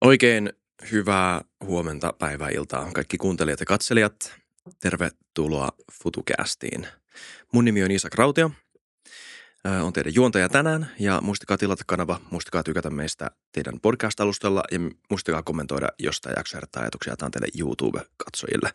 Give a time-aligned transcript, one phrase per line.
[0.00, 0.52] Oikein
[0.92, 4.34] hyvää huomenta, päivää, iltaa kaikki kuuntelijat ja katselijat.
[4.80, 6.86] Tervetuloa FutuCastiin.
[7.52, 8.50] Mun nimi on Isak Rautio.
[9.82, 14.78] On teidän juontaja tänään ja muistakaa tilata kanava, muistakaa tykätä meistä teidän podcast-alustalla ja
[15.10, 17.16] muistakaa kommentoida, jos tämä jakso herättää ajatuksia.
[17.16, 18.70] Tämä teille YouTube-katsojille.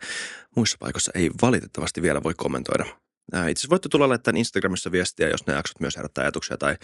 [0.56, 2.84] Muissa paikoissa ei valitettavasti vielä voi kommentoida.
[2.84, 6.76] Itse asiassa voitte tulla laittamaan Instagramissa viestiä, jos ne jaksot myös herättää ajatuksia tai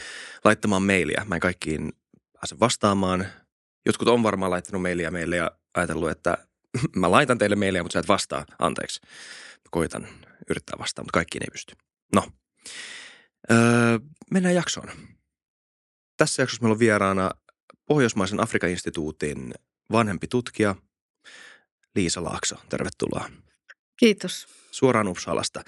[0.45, 1.25] laittamaan mailia.
[1.29, 1.93] Mä en kaikkiin
[2.33, 3.27] pääse vastaamaan.
[3.87, 6.39] Jotkut on varmaan laittanut mailia meille ja ajatellut, että
[6.97, 8.47] mä laitan teille mailia, mutta sä et vastaa.
[8.59, 9.01] Anteeksi.
[9.57, 10.09] Mä koitan
[10.51, 11.77] yrittää vastaa, mutta kaikkiin ei pysty.
[12.15, 12.27] No,
[13.51, 13.99] öö,
[14.31, 14.89] mennään jaksoon.
[16.17, 17.31] Tässä jaksossa meillä on vieraana
[17.87, 19.55] Pohjoismaisen Afrikan instituutin
[19.93, 20.75] vanhempi tutkija
[21.95, 22.57] Liisa Laakso.
[22.69, 23.31] Tervetuloa.
[23.97, 24.47] Kiitos.
[24.71, 25.65] Suoraan Uppsalasta.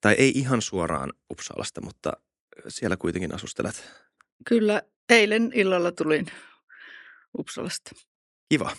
[0.00, 2.12] Tai ei ihan suoraan Uppsalasta, mutta
[2.68, 3.90] siellä kuitenkin asustelet.
[4.46, 6.26] Kyllä, eilen illalla tulin
[7.38, 7.90] Uppsalasta.
[8.48, 8.76] Kiva.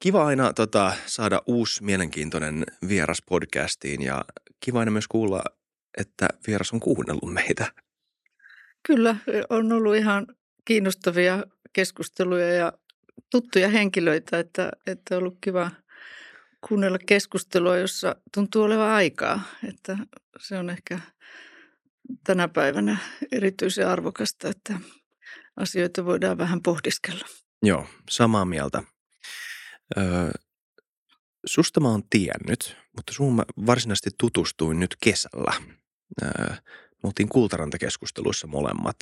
[0.00, 4.24] Kiva aina tota, saada uusi mielenkiintoinen vieras podcastiin ja
[4.60, 5.42] kiva aina myös kuulla,
[5.98, 7.72] että vieras on kuunnellut meitä.
[8.86, 9.16] Kyllä,
[9.50, 10.26] on ollut ihan
[10.64, 12.72] kiinnostavia keskusteluja ja
[13.30, 15.70] tuttuja henkilöitä, että, että on ollut kiva
[16.68, 19.40] kuunnella keskustelua, jossa tuntuu olevan aikaa.
[19.68, 19.98] Että
[20.38, 21.00] se on ehkä
[22.26, 22.96] tänä päivänä
[23.32, 24.80] erityisen arvokasta, että
[25.56, 27.24] asioita voidaan vähän pohdiskella.
[27.66, 28.82] Joo, samaa mieltä.
[29.96, 30.30] Öö,
[31.46, 35.52] susta mä oon tiennyt, mutta sun mä varsinaisesti tutustuin nyt kesällä.
[36.22, 36.54] Öö,
[37.04, 38.96] me oltiin Kultaranta-keskusteluissa molemmat.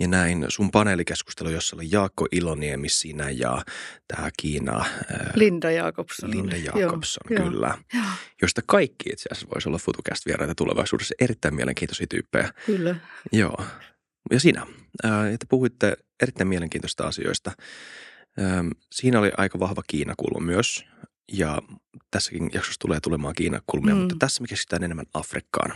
[0.00, 3.62] Ja näin sun paneelikeskustelu, jossa oli Jaakko Iloniemi, sinä ja
[4.08, 4.84] tämä Kiina.
[5.34, 6.30] Linda Jakobson.
[6.30, 7.78] Linda Jakobson, joo, kyllä.
[7.94, 8.04] Joo.
[8.42, 11.14] Joista kaikki itse asiassa voisi olla FutuCast vieraita tulevaisuudessa.
[11.20, 12.52] Erittäin mielenkiintoisia tyyppejä.
[12.66, 12.96] Kyllä.
[13.32, 13.64] Joo.
[14.30, 14.66] Ja sinä.
[15.32, 17.52] Että puhuitte erittäin mielenkiintoista asioista.
[18.92, 20.84] Siinä oli aika vahva Kiinakulma myös.
[21.32, 21.62] Ja
[22.10, 24.00] tässäkin jaksossa tulee tulemaan Kiinakulmia, mm.
[24.00, 25.72] mutta tässä me keskitytään enemmän Afrikkaan.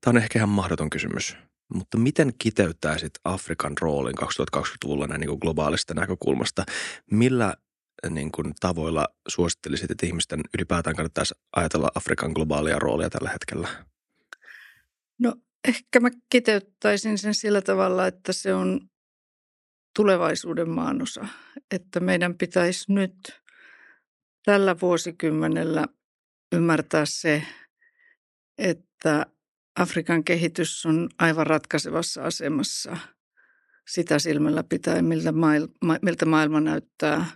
[0.00, 1.36] Tämä on ehkä ihan mahdoton kysymys,
[1.74, 6.64] mutta miten kiteyttäisit Afrikan roolin 2020-luvulla näin niin kuin globaalista näkökulmasta?
[7.10, 7.54] Millä
[8.10, 13.68] niin kuin, tavoilla suosittelisit, että ihmisten ylipäätään kannattaisi ajatella Afrikan globaalia roolia tällä hetkellä?
[15.18, 15.34] No
[15.68, 18.80] ehkä mä kiteyttäisin sen sillä tavalla, että se on
[19.96, 21.26] tulevaisuuden maanosa.
[21.70, 23.42] Että meidän pitäisi nyt
[24.44, 25.86] tällä vuosikymmenellä
[26.52, 27.42] ymmärtää se,
[28.58, 29.26] että
[29.78, 32.96] Afrikan kehitys on aivan ratkaisevassa asemassa
[33.88, 37.26] sitä silmällä pitäen, miltä, maailma, miltä maailma näyttää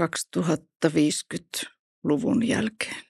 [0.00, 3.02] 2050-luvun jälkeen.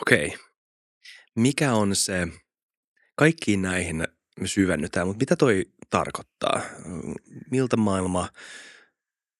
[0.00, 0.45] Okei.
[1.36, 2.28] Mikä on se,
[3.14, 3.96] kaikkiin näihin
[4.40, 6.60] me syvennytään, mutta mitä toi tarkoittaa?
[7.50, 8.28] Miltä maailma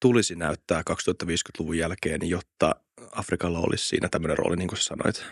[0.01, 2.75] tulisi näyttää 2050-luvun jälkeen, jotta
[3.12, 5.25] Afrikalla olisi siinä tämmöinen rooli, niin kuin sanoit?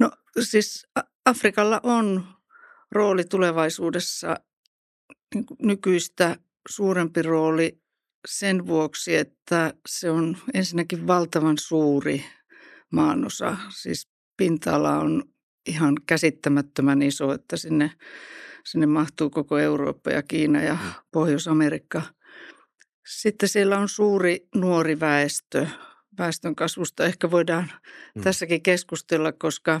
[0.00, 0.10] No
[0.40, 0.86] siis
[1.24, 2.26] Afrikalla on
[2.92, 4.36] rooli tulevaisuudessa
[5.34, 6.36] niin nykyistä
[6.68, 7.80] suurempi rooli
[8.28, 12.24] sen vuoksi, että se on ensinnäkin valtavan suuri
[12.92, 13.56] maanosa.
[13.82, 15.33] Siis pinta-ala on
[15.66, 17.90] ihan käsittämättömän iso, että sinne,
[18.64, 20.90] sinne mahtuu koko Eurooppa ja Kiina ja mm.
[21.12, 22.02] Pohjois-Amerikka.
[23.06, 25.66] Sitten siellä on suuri nuori väestö,
[26.18, 27.72] väestön kasvusta ehkä voidaan
[28.14, 28.22] mm.
[28.22, 29.80] tässäkin keskustella, koska,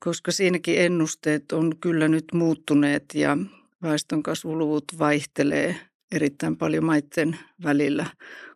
[0.00, 3.36] koska siinäkin ennusteet on kyllä nyt muuttuneet ja
[3.82, 5.80] väestön kasvuluvut vaihtelee
[6.12, 8.06] erittäin paljon maiden välillä.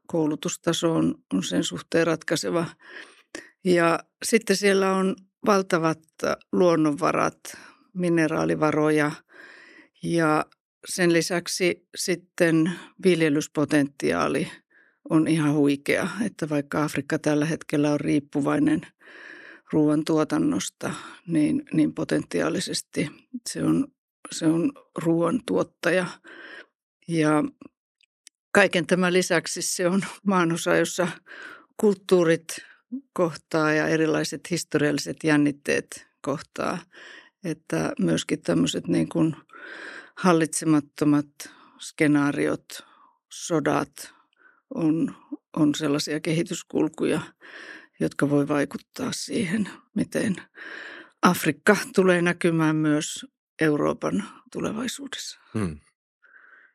[0.07, 2.67] Koulutustaso on, on sen suhteen ratkaiseva.
[3.65, 6.01] Ja sitten siellä on valtavat
[6.53, 7.41] luonnonvarat,
[7.95, 9.11] mineraalivaroja
[10.03, 10.45] ja
[10.89, 12.73] sen lisäksi sitten
[13.05, 14.49] viljelyspotentiaali–
[15.11, 18.81] on ihan huikea, että vaikka Afrikka tällä hetkellä on riippuvainen
[19.73, 20.95] ruoantuotannosta,
[21.27, 23.11] niin, niin potentiaalisesti
[23.49, 23.87] se on,
[24.33, 24.73] se on
[25.03, 26.07] ruoantuottaja.
[27.09, 27.45] Ja
[28.53, 31.09] kaiken tämän lisäksi se on maanosa, jossa
[31.77, 32.47] kulttuurit
[33.13, 36.79] kohtaa ja erilaiset historialliset jännitteet kohtaa.
[37.45, 39.37] Että myöskin tämmöiset niin kuin
[40.17, 41.27] hallitsemattomat
[41.79, 42.87] skenaariot,
[43.33, 44.15] sodat,
[44.75, 45.15] on,
[45.57, 47.21] on sellaisia kehityskulkuja,
[48.01, 50.37] jotka voi vaikuttaa siihen, miten
[51.23, 53.27] Afrikka tulee näkymään myös
[53.61, 55.41] Euroopan tulevaisuudessa.
[55.55, 55.79] Hmm.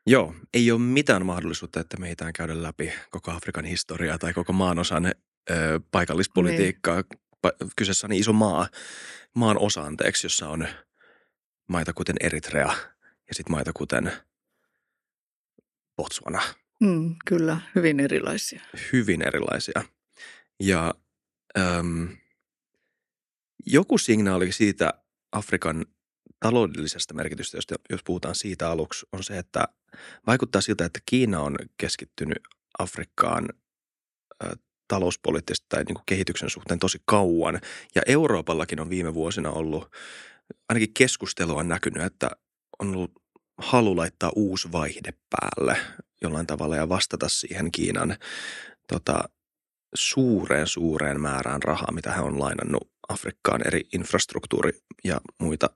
[0.07, 4.53] Joo, ei ole mitään mahdollisuutta, että me ei käydä läpi koko Afrikan historiaa tai koko
[4.53, 5.11] maanosan
[5.49, 6.95] ö, paikallispolitiikkaa.
[6.95, 7.21] Niin.
[7.47, 8.67] Pa- kyseessä on iso maa,
[9.33, 10.67] maan osa anteeksi, jossa on
[11.67, 12.73] maita kuten Eritrea
[13.27, 14.11] ja sitten maita kuten
[15.95, 16.41] Botswana.
[16.79, 18.61] Mm, kyllä, hyvin erilaisia.
[18.93, 19.83] Hyvin erilaisia.
[20.59, 20.93] Ja
[21.59, 22.07] äm,
[23.65, 24.93] joku signaali siitä
[25.31, 25.85] Afrikan
[26.39, 29.67] taloudellisesta merkitystä, jos, jos puhutaan siitä aluksi, on se, että
[30.27, 32.39] vaikuttaa siltä, että Kiina on keskittynyt
[32.79, 33.49] Afrikkaan
[34.87, 37.61] talouspoliittisesti tai niin kuin kehityksen suhteen tosi kauan.
[37.95, 39.91] Ja Euroopallakin on viime vuosina ollut,
[40.69, 42.31] ainakin keskustelua on näkynyt, että
[42.79, 43.11] on ollut
[43.57, 45.77] halu laittaa uusi vaihde päälle
[46.21, 48.17] jollain tavalla ja vastata siihen Kiinan
[48.87, 49.29] tota,
[49.95, 55.69] suureen, suureen määrään rahaa, mitä he on lainannut Afrikkaan eri infrastruktuuri- ja muita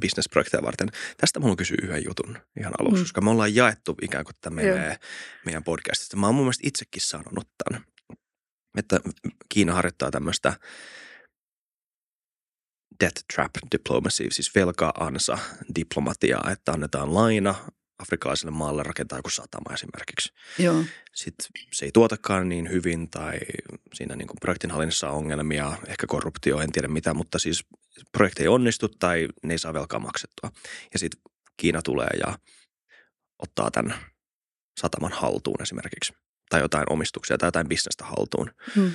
[0.00, 0.88] bisnesprojekteja varten.
[1.16, 3.04] Tästä mä haluan kysyä yhden jutun ihan aluksi, mm.
[3.04, 4.96] koska me ollaan jaettu ikään kuin tämä meidän,
[5.44, 6.16] meidän podcastista.
[6.16, 7.84] Mä oon mun mielestä itsekin sanonut tämän,
[8.78, 9.00] että
[9.48, 10.56] Kiina harjoittaa tämmöistä
[13.00, 15.38] death trap diplomacy, siis velka-ansa
[15.74, 17.54] diplomatiaa, että annetaan laina
[17.98, 20.32] afrikkalaiselle maalle rakentaa joku satama esimerkiksi.
[20.58, 20.84] Joo.
[21.14, 23.38] Sitten se ei tuotakaan niin hyvin tai
[23.94, 27.64] siinä niin projektin hallinnassa on ongelmia, ehkä korruptio, en tiedä mitä, mutta siis
[28.12, 30.50] projekti ei onnistu tai ne ei saa velkaa maksettua.
[30.92, 31.20] Ja sitten
[31.56, 32.38] Kiina tulee ja
[33.38, 33.94] ottaa tämän
[34.80, 36.12] sataman haltuun esimerkiksi
[36.52, 38.50] tai jotain omistuksia tai jotain bisnestä haltuun.
[38.76, 38.92] Hmm.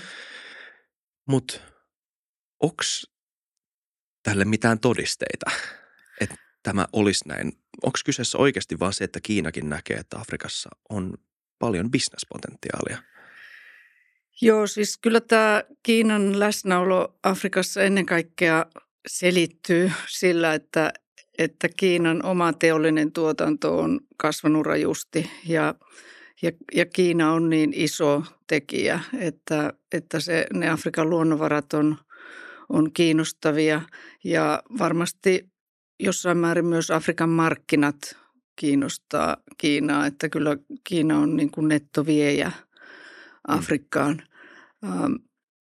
[1.28, 1.60] Mutta
[2.60, 2.84] onko
[4.24, 5.52] tälle mitään todisteita,
[6.22, 7.52] että tämä olisi näin?
[7.84, 11.14] Onko kyseessä oikeasti vain se, että Kiinakin näkee, että Afrikassa on
[11.60, 12.98] paljon bisnespotentiaalia?
[14.42, 18.66] Joo, siis kyllä tämä Kiinan läsnäolo Afrikassa ennen kaikkea
[19.08, 20.94] selittyy sillä, että,
[21.38, 25.76] että Kiinan oma teollinen tuotanto on kasvanut rajusti ja,
[26.42, 31.98] ja, ja Kiina on niin iso tekijä, että, että se, ne Afrikan luonnonvarat on,
[32.70, 33.82] on kiinnostavia
[34.24, 35.50] ja varmasti
[36.00, 38.18] jossain määrin myös Afrikan markkinat
[38.56, 42.54] kiinnostaa Kiinaa, että kyllä Kiina on niin kuin nettoviejä mm.
[43.48, 44.24] Afrikkaan.
[44.86, 45.14] Ähm,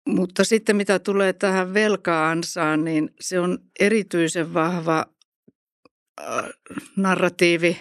[0.07, 5.05] mutta sitten mitä tulee tähän velkaansaan, niin se on erityisen vahva
[6.21, 6.49] äh,
[6.95, 7.77] narratiivi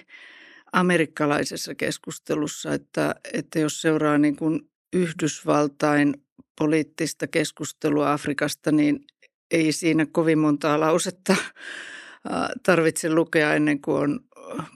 [0.74, 6.14] amerikkalaisessa keskustelussa, että, että jos seuraa niin kuin Yhdysvaltain
[6.58, 9.04] poliittista keskustelua Afrikasta, niin
[9.50, 14.20] ei siinä kovin montaa lausetta äh, tarvitse lukea ennen kuin on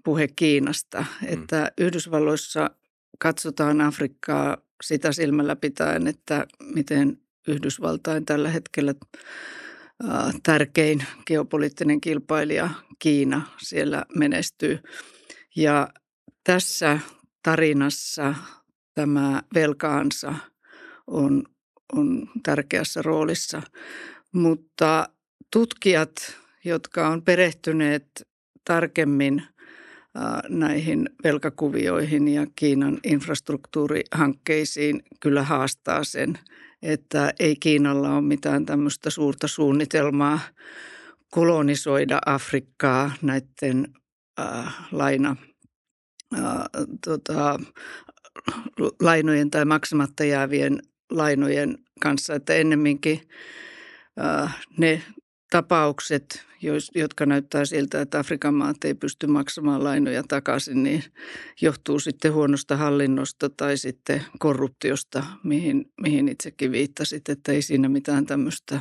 [0.05, 1.01] puhe Kiinasta.
[1.01, 1.29] Mm.
[1.29, 2.71] Että Yhdysvalloissa
[3.19, 7.19] katsotaan Afrikkaa sitä silmällä pitäen, että miten
[7.49, 8.95] Yhdysvaltain tällä hetkellä
[10.43, 14.79] tärkein geopoliittinen kilpailija Kiina siellä menestyy.
[15.59, 15.89] Ja
[16.45, 16.99] tässä
[17.43, 18.35] tarinassa
[18.95, 20.35] tämä velkaansa
[21.07, 21.43] on,
[21.93, 23.63] on tärkeässä roolissa.
[24.33, 25.09] Mutta
[25.53, 28.29] tutkijat, jotka on perehtyneet
[28.65, 29.43] tarkemmin
[30.49, 36.39] näihin velkakuvioihin ja Kiinan infrastruktuurihankkeisiin kyllä haastaa sen,
[36.83, 40.41] että ei Kiinalla ole mitään tämmöistä suurta suunnitelmaa
[41.31, 43.89] kolonisoida Afrikkaa näiden
[44.41, 45.37] äh, laina,
[47.05, 47.61] tota,
[49.01, 53.21] lainojen tai maksamatta jäävien lainojen kanssa, että ennemminkin
[54.79, 55.03] ne
[55.51, 56.47] tapaukset,
[56.95, 61.05] jotka näyttää siltä, että Afrikan maat ei pysty maksamaan lainoja takaisin, niin
[61.61, 68.27] johtuu sitten huonosta hallinnosta tai sitten korruptiosta, mihin, mihin itsekin viittasit, että ei siinä mitään
[68.27, 68.81] tämmöistä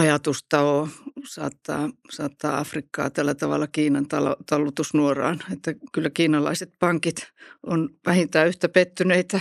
[0.00, 0.88] ajatusta ole
[1.28, 4.06] saattaa, saattaa Afrikkaa tällä tavalla Kiinan
[4.46, 5.42] tallutusnuoraan.
[5.52, 7.28] Että kyllä kiinalaiset pankit
[7.66, 9.40] on vähintään yhtä pettyneitä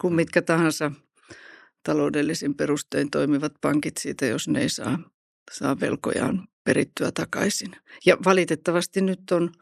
[0.00, 0.92] kuin mitkä tahansa–
[1.82, 4.98] taloudellisin perustein toimivat pankit siitä, jos ne ei saa,
[5.52, 7.70] saa velkojaan perittyä takaisin.
[8.06, 9.52] Ja valitettavasti nyt on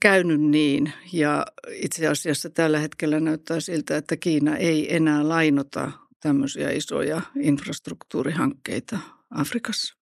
[0.00, 6.70] käynyt niin ja itse asiassa tällä hetkellä näyttää siltä, että Kiina ei enää lainota tämmöisiä
[6.70, 8.98] isoja infrastruktuurihankkeita
[9.30, 9.96] Afrikassa.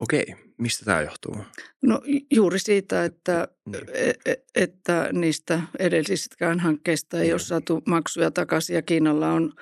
[0.00, 1.36] Okei, mistä tämä johtuu?
[1.82, 2.00] No
[2.30, 3.84] juuri siitä, että, niin.
[3.92, 7.34] E, e, että niistä edellisistäkään hankkeista ei niin.
[7.34, 9.52] ole saatu maksuja takaisin ja Kiinalla on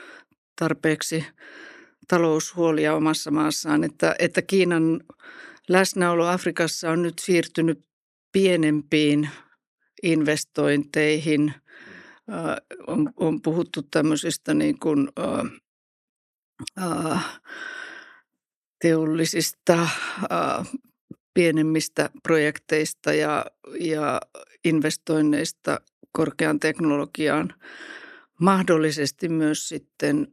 [0.58, 1.24] tarpeeksi
[2.08, 5.00] taloushuolia omassa maassaan, että, että Kiinan
[5.68, 7.86] läsnäolo Afrikassa on nyt siirtynyt
[8.32, 9.28] pienempiin
[10.02, 11.54] investointeihin.
[12.32, 15.46] Äh, on, on puhuttu tämmöisistä niin kuin, äh,
[16.82, 17.40] äh,
[18.86, 19.88] teollisista
[21.34, 23.46] pienemmistä projekteista ja,
[23.80, 24.20] ja
[24.64, 25.80] investoinneista
[26.12, 27.54] korkean teknologiaan.
[28.40, 30.32] Mahdollisesti myös sitten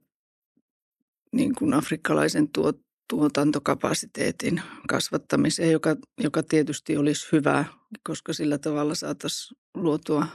[1.31, 2.79] niin kuin afrikkalaisen tuot,
[3.09, 7.65] tuotantokapasiteetin kasvattamiseen, joka, joka tietysti olisi hyvä,
[8.03, 10.27] koska sillä tavalla saataisiin luotua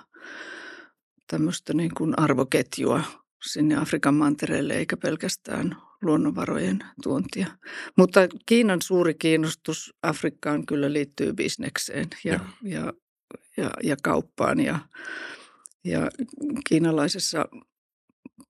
[1.26, 3.02] tämmöistä niin kuin arvoketjua
[3.52, 7.46] sinne Afrikan mantereelle, eikä pelkästään luonnonvarojen tuontia.
[7.96, 12.92] Mutta Kiinan suuri kiinnostus Afrikkaan kyllä liittyy bisnekseen ja, ja,
[13.56, 14.60] ja, ja kauppaan.
[14.60, 14.78] Ja,
[15.84, 16.10] ja
[16.68, 17.46] kiinalaisessa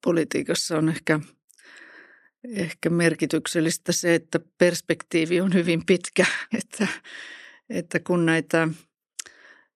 [0.04, 1.20] politiikassa on ehkä,
[2.48, 6.26] ehkä merkityksellistä se, että perspektiivi on hyvin pitkä,
[6.58, 6.86] että,
[7.70, 8.68] että kun näitä,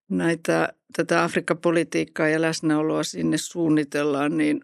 [0.09, 4.61] näitä, tätä Afrikka-politiikkaa ja läsnäoloa sinne suunnitellaan, niin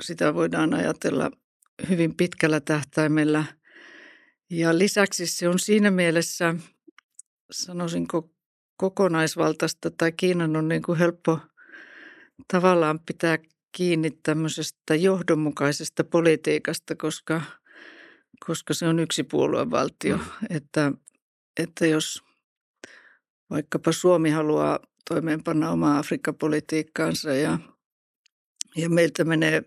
[0.00, 1.30] sitä voidaan ajatella
[1.88, 3.44] hyvin pitkällä tähtäimellä.
[4.50, 6.54] Ja lisäksi se on siinä mielessä,
[7.50, 8.30] sanoisinko,
[8.76, 11.38] kokonaisvaltaista tai Kiinan on niin kuin helppo
[12.52, 13.38] tavallaan pitää
[13.72, 17.42] kiinni tämmöisestä johdonmukaisesta politiikasta, koska,
[18.46, 20.16] koska se on yksi puoluevaltio.
[20.16, 20.24] Mm.
[20.50, 20.92] Että,
[21.60, 22.22] että jos
[23.50, 27.58] vaikkapa Suomi haluaa toimeenpanna omaa Afrikka-politiikkaansa ja,
[28.76, 29.62] ja meiltä menee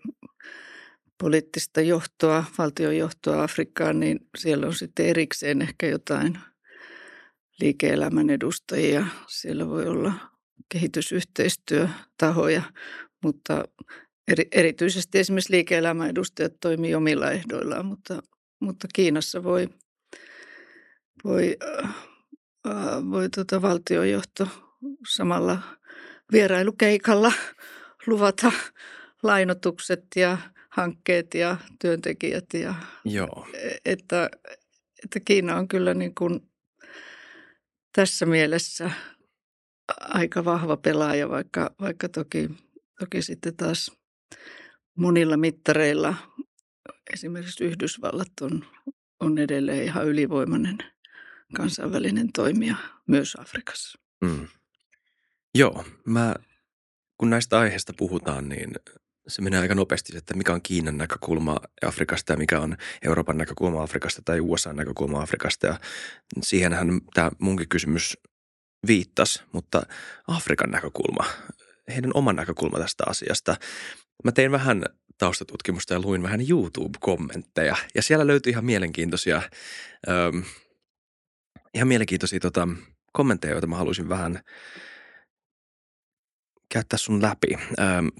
[1.21, 6.39] poliittista johtoa, valtionjohtoa Afrikkaan, niin siellä on sitten erikseen ehkä jotain
[7.59, 9.05] liike-elämän edustajia.
[9.27, 10.13] Siellä voi olla
[10.69, 12.61] kehitysyhteistyötahoja,
[13.23, 13.63] mutta
[14.27, 18.23] eri, erityisesti esimerkiksi liike-elämän edustajat toimii omilla ehdoillaan, mutta,
[18.59, 19.69] mutta Kiinassa voi,
[21.23, 21.95] voi, äh,
[23.11, 24.47] voi tota valtiojohto
[25.07, 25.57] samalla
[26.31, 27.31] vierailukeikalla
[28.07, 28.51] luvata
[29.23, 30.37] lainotukset ja
[30.71, 32.53] hankkeet ja työntekijät.
[32.53, 32.75] Ja,
[33.05, 33.47] Joo.
[33.85, 34.29] Että,
[35.03, 36.51] että Kiina on kyllä niin kuin
[37.95, 38.91] tässä mielessä
[39.99, 42.49] aika vahva pelaaja, vaikka, vaikka toki,
[42.99, 43.91] toki sitten taas
[44.95, 46.15] monilla mittareilla
[47.13, 48.65] esimerkiksi Yhdysvallat on,
[49.19, 50.77] on edelleen ihan ylivoimainen
[51.55, 52.75] kansainvälinen toimija
[53.07, 53.99] myös Afrikassa.
[54.21, 54.47] Mm.
[55.55, 56.35] Joo, mä,
[57.17, 58.71] kun näistä aiheista puhutaan, niin
[59.27, 63.83] se menee aika nopeasti, että mikä on Kiinan näkökulma Afrikasta ja mikä on Euroopan näkökulma
[63.83, 65.67] Afrikasta tai USA näkökulma Afrikasta.
[65.67, 65.79] Ja
[66.41, 68.17] siihenhän tämä munkin kysymys
[68.87, 69.83] viittasi, mutta
[70.27, 71.25] Afrikan näkökulma,
[71.87, 73.55] heidän oman näkökulma tästä asiasta.
[74.23, 74.85] Mä tein vähän
[75.17, 79.41] taustatutkimusta ja luin vähän YouTube-kommentteja ja siellä löytyi ihan mielenkiintoisia,
[80.09, 80.43] ähm,
[81.73, 82.67] ihan mielenkiintoisia tota,
[83.13, 84.39] kommentteja, joita mä haluaisin vähän
[86.71, 87.47] käyttää sun läpi.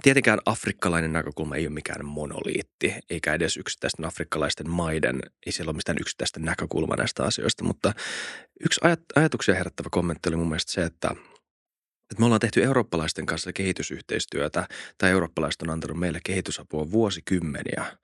[0.01, 5.75] Tietenkään afrikkalainen näkökulma ei ole mikään monoliitti, eikä edes yksittäisten afrikkalaisten maiden, ei siellä ole
[5.75, 7.93] mistään yksittäistä näkökulmaa näistä asioista, mutta
[8.65, 11.12] yksi ajat- ajatuksia herättävä kommentti oli mun mielestä se, että,
[12.12, 14.67] että me ollaan tehty eurooppalaisten kanssa kehitysyhteistyötä,
[14.98, 17.98] tai eurooppalaiset on antanut meille kehitysapua vuosikymmeniä.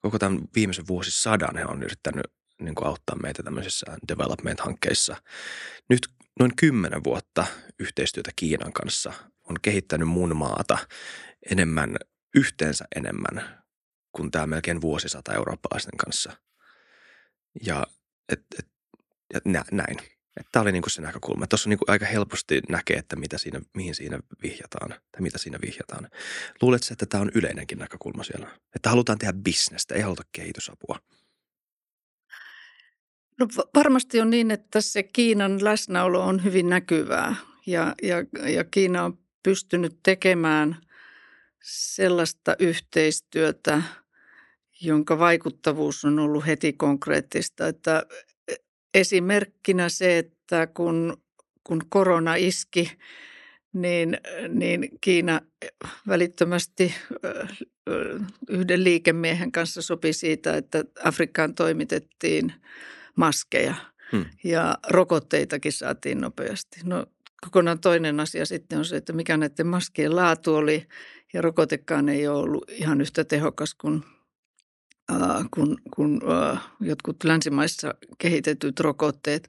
[0.00, 2.26] Koko tämän viimeisen vuosisadan he on yrittänyt
[2.60, 5.16] niin kuin auttaa meitä tämmöisissä development-hankkeissa.
[5.88, 6.08] Nyt
[6.40, 7.46] noin kymmenen vuotta
[7.78, 9.12] yhteistyötä Kiinan kanssa
[9.50, 10.78] on kehittänyt mun maata
[11.50, 11.96] enemmän,
[12.34, 13.64] yhteensä enemmän
[14.12, 16.32] kuin tämä melkein vuosisata eurooppalaisten kanssa.
[17.66, 17.86] Ja,
[18.32, 18.68] et, et,
[19.34, 19.96] ja nä, näin.
[20.52, 21.46] Tämä oli niinku se näkökulma.
[21.46, 26.08] Tuossa niinku aika helposti näkee, että mitä siinä, mihin siinä vihjataan tai mitä siinä vihjataan.
[26.62, 28.48] Luuletko, että tämä on yleinenkin näkökulma siellä?
[28.74, 30.98] Että halutaan tehdä bisnestä, ei haluta kehitysapua.
[33.40, 37.36] No varmasti on niin, että se Kiinan läsnäolo on hyvin näkyvää
[37.66, 38.16] ja, ja,
[38.50, 40.76] ja Kiina on pystynyt tekemään
[41.62, 43.82] sellaista yhteistyötä,
[44.80, 47.68] jonka vaikuttavuus on ollut heti konkreettista.
[47.68, 48.06] Että
[48.94, 51.22] esimerkkinä se, että kun,
[51.64, 52.92] kun korona iski,
[53.72, 55.40] niin, niin Kiina
[56.08, 56.94] välittömästi
[58.48, 62.52] yhden liikemiehen kanssa sopi siitä, että Afrikkaan toimitettiin
[63.16, 63.74] maskeja
[64.12, 64.24] hmm.
[64.44, 66.80] ja rokotteitakin saatiin nopeasti.
[66.84, 67.06] No
[67.44, 70.86] kokonaan toinen asia sitten on se, että mikä näiden maskien laatu oli
[71.32, 74.02] ja rokotekaan ei ole ollut ihan yhtä tehokas kuin,
[75.12, 76.20] äh, kuin, kuin
[76.52, 79.48] äh, jotkut länsimaissa kehitetyt rokotteet.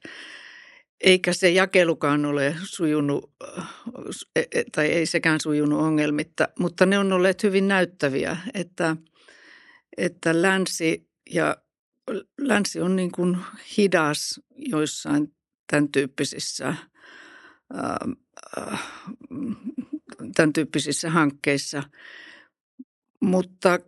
[1.02, 3.32] Eikä se jakelukaan ole sujunut,
[4.76, 8.98] tai ei sekään sujunut ongelmitta, mutta ne on olleet hyvin näyttäviä, että,
[9.98, 11.58] että länsi ja
[12.38, 13.38] länsi on niin kuin
[13.78, 15.34] hidas joissain
[15.72, 16.76] tämän tyyppisissä
[20.36, 21.84] tämän tyyppisissä hankkeissa.
[23.20, 23.80] Mutta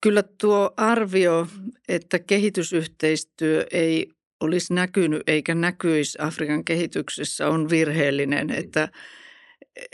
[0.00, 1.48] kyllä tuo arvio,
[1.88, 4.08] että kehitysyhteistyö ei
[4.40, 8.88] olisi näkynyt eikä näkyisi Afrikan kehityksessä on virheellinen, että,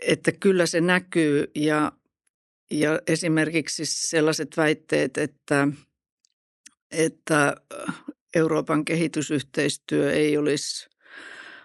[0.02, 1.92] että kyllä se näkyy ja,
[2.71, 5.69] ja esimerkiksi sellaiset väitteet, että,
[6.90, 7.57] että
[8.35, 10.88] Euroopan kehitysyhteistyö ei olisi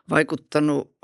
[0.09, 0.96] vaikuttanut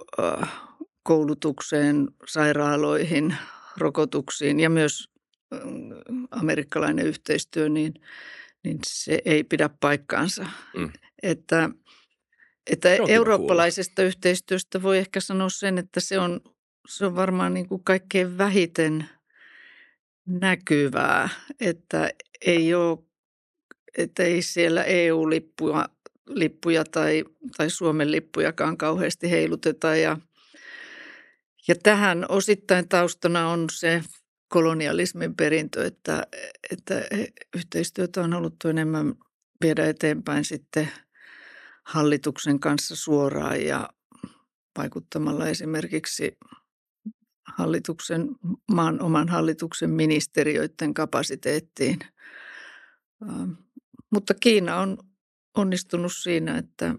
[1.04, 3.36] koulutukseen, sairaaloihin,
[3.78, 5.10] rokotuksiin ja myös
[6.32, 7.94] amerikkalainen yhteistyö, niin,
[8.64, 10.46] niin se ei pidä paikkaansa.
[10.78, 10.92] Mm.
[11.24, 11.70] Että,
[12.72, 14.08] että eurooppalaisesta kuulla.
[14.08, 16.42] yhteistyöstä voi ehkä sanoa sen, että se on,
[16.88, 19.10] se on varmaan niin kuin kaikkein vähiten
[20.26, 21.30] näkyvää,
[21.60, 22.10] että
[22.46, 23.00] ei ole,
[23.98, 25.90] että ei siellä EU-lippuja
[26.28, 27.24] lippuja tai,
[27.58, 30.18] tai Suomen lippujakaan kauheasti heiluteta ja–
[31.68, 34.04] ja tähän osittain taustana on se
[34.48, 36.28] kolonialismin perintö, että,
[36.72, 37.02] että
[37.56, 39.14] yhteistyötä on haluttu enemmän
[39.62, 40.90] viedä eteenpäin sitten
[41.86, 43.90] hallituksen kanssa suoraan ja
[44.78, 46.38] vaikuttamalla esimerkiksi
[47.58, 48.30] hallituksen,
[48.72, 52.00] maan oman hallituksen ministeriöiden kapasiteettiin.
[54.12, 54.98] Mutta Kiina on
[55.58, 56.96] onnistunut siinä, että,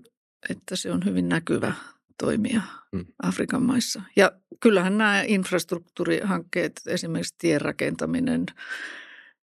[0.51, 1.73] että se on hyvin näkyvä
[2.19, 3.07] toimia mm.
[3.23, 4.03] Afrikan maissa.
[4.17, 8.47] Ja kyllähän nämä infrastruktuurihankkeet, esimerkiksi tien rakentaminen,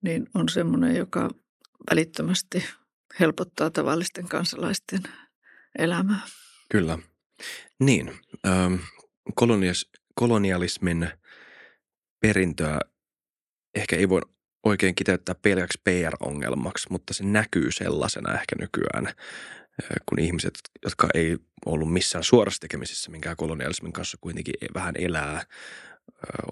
[0.02, 1.30] niin on semmoinen, joka
[1.92, 2.64] välittömästi
[3.20, 5.04] helpottaa tavallisten kansalaisten
[5.78, 6.20] elämää.
[6.72, 7.00] Kyllä.
[7.80, 8.12] Niin,
[8.48, 8.76] ähm,
[9.36, 11.10] kolonias, kolonialismin
[12.20, 12.80] perintöä
[13.76, 14.22] ehkä ei voi
[14.64, 19.14] oikein kiteyttää pelkäksi PR-ongelmaksi, mutta se näkyy sellaisena ehkä nykyään
[20.06, 20.54] kun ihmiset,
[20.84, 25.44] jotka ei ollut missään suorassa tekemisissä minkään kolonialismin kanssa, kuitenkin e, vähän elää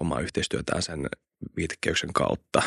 [0.00, 1.06] omaa yhteistyötään sen
[1.56, 2.62] viitekeyksen kautta,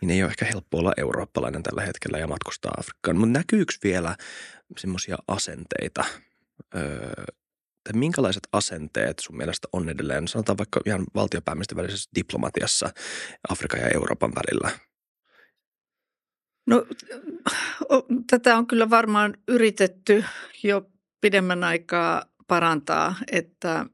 [0.00, 3.16] niin ei ole ehkä helppo olla eurooppalainen tällä hetkellä ja matkustaa Afrikkaan.
[3.16, 4.16] Mutta näkyykö vielä
[4.78, 6.04] semmoisia asenteita,
[7.88, 12.90] tai minkälaiset asenteet sun mielestä on edelleen, sanotaan vaikka ihan valtiopäämisten välisessä diplomatiassa
[13.48, 14.70] Afrikan ja Euroopan välillä–
[16.68, 16.86] No
[18.30, 20.24] tätä on kyllä varmaan yritetty
[20.62, 20.90] jo
[21.20, 23.86] pidemmän aikaa parantaa, että,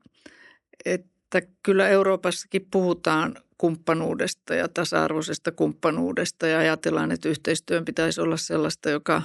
[0.84, 8.90] että kyllä Euroopassakin puhutaan kumppanuudesta ja tasa-arvoisesta kumppanuudesta ja ajatellaan, että yhteistyön pitäisi olla sellaista,
[8.90, 9.22] joka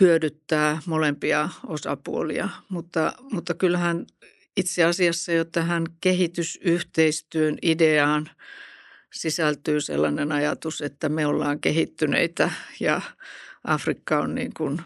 [0.00, 2.48] hyödyttää molempia osapuolia.
[2.68, 4.06] Mutta, mutta kyllähän
[4.56, 8.30] itse asiassa jo tähän kehitysyhteistyön ideaan–
[9.12, 13.00] sisältyy sellainen ajatus, että me ollaan kehittyneitä ja
[13.64, 14.80] Afrikka on niin kuin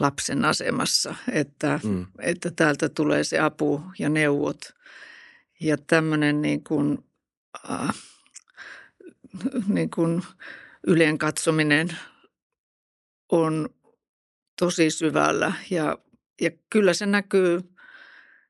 [0.00, 2.06] lapsen asemassa, että, mm.
[2.18, 4.74] että täältä tulee se apu ja neuvot.
[5.60, 7.04] Ja tämmöinen niin kuin,
[7.70, 7.94] äh,
[9.68, 10.22] niin kuin
[10.86, 11.88] yleen katsominen
[13.32, 13.68] on
[14.58, 15.52] tosi syvällä.
[15.70, 15.98] Ja,
[16.40, 17.60] ja kyllä se näkyy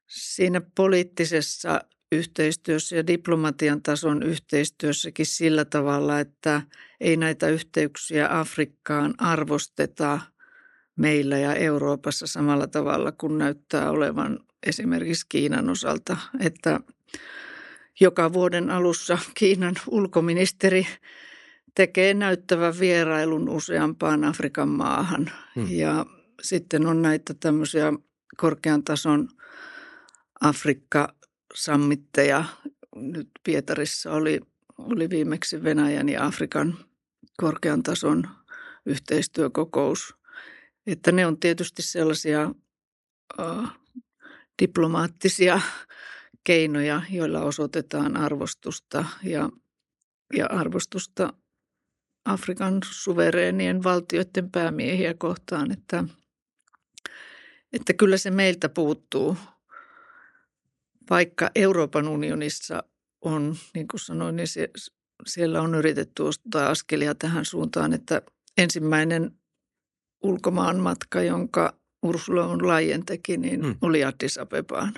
[0.06, 1.80] siinä poliittisessa
[2.12, 6.62] yhteistyössä ja diplomatian tason yhteistyössäkin sillä tavalla, että
[7.00, 10.20] ei näitä yhteyksiä Afrikkaan arvosteta
[10.96, 16.80] meillä ja Euroopassa samalla tavalla kuin näyttää olevan esimerkiksi Kiinan osalta, että
[18.00, 20.86] joka vuoden alussa Kiinan ulkoministeri
[21.74, 25.30] tekee näyttävän vierailun useampaan Afrikan maahan.
[25.56, 25.66] Hmm.
[25.70, 26.06] Ja
[26.42, 27.92] sitten on näitä tämmöisiä
[28.36, 29.28] korkean tason
[30.40, 31.14] Afrikka
[31.54, 32.44] sammitteja.
[32.96, 34.40] Nyt Pietarissa oli,
[34.78, 36.74] oli viimeksi Venäjän ja Afrikan
[37.36, 38.28] korkean tason
[38.86, 40.14] yhteistyökokous.
[40.86, 42.50] Että ne on tietysti sellaisia
[43.40, 43.72] äh,
[44.62, 45.60] diplomaattisia
[46.44, 49.48] keinoja, joilla osoitetaan arvostusta ja,
[50.36, 51.32] ja arvostusta
[52.24, 56.04] Afrikan suvereenien valtioiden päämiehiä kohtaan, että,
[57.72, 59.36] että kyllä se meiltä puuttuu–
[61.10, 62.82] vaikka Euroopan unionissa
[63.20, 64.70] on, niin kuin sanoin, niin se,
[65.26, 68.22] siellä on yritetty ottaa askelia tähän suuntaan, että
[68.58, 69.30] ensimmäinen
[70.22, 73.76] ulkomaan matka, jonka Ursula on Laien teki, niin hmm.
[73.80, 74.94] oli Addis Abebaan.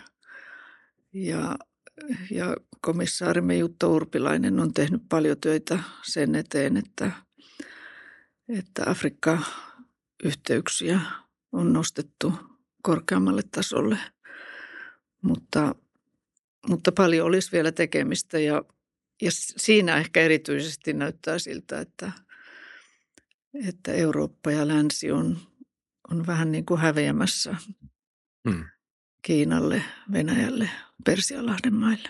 [1.12, 1.56] Ja,
[2.30, 7.10] ja komissaarimme Jutta Urpilainen on tehnyt paljon töitä sen eteen, että,
[8.48, 11.00] että Afrikka-yhteyksiä
[11.52, 12.32] on nostettu
[12.82, 13.98] korkeammalle tasolle.
[15.22, 15.74] Mutta
[16.68, 18.62] mutta paljon olisi vielä tekemistä ja,
[19.22, 22.12] ja siinä ehkä erityisesti näyttää siltä, että,
[23.68, 25.38] että Eurooppa ja länsi on,
[26.10, 27.56] on vähän niin kuin häviämässä
[28.48, 28.64] hmm.
[29.24, 29.82] Kiinalle,
[30.12, 30.70] Venäjälle,
[31.04, 32.08] Persialahden maille.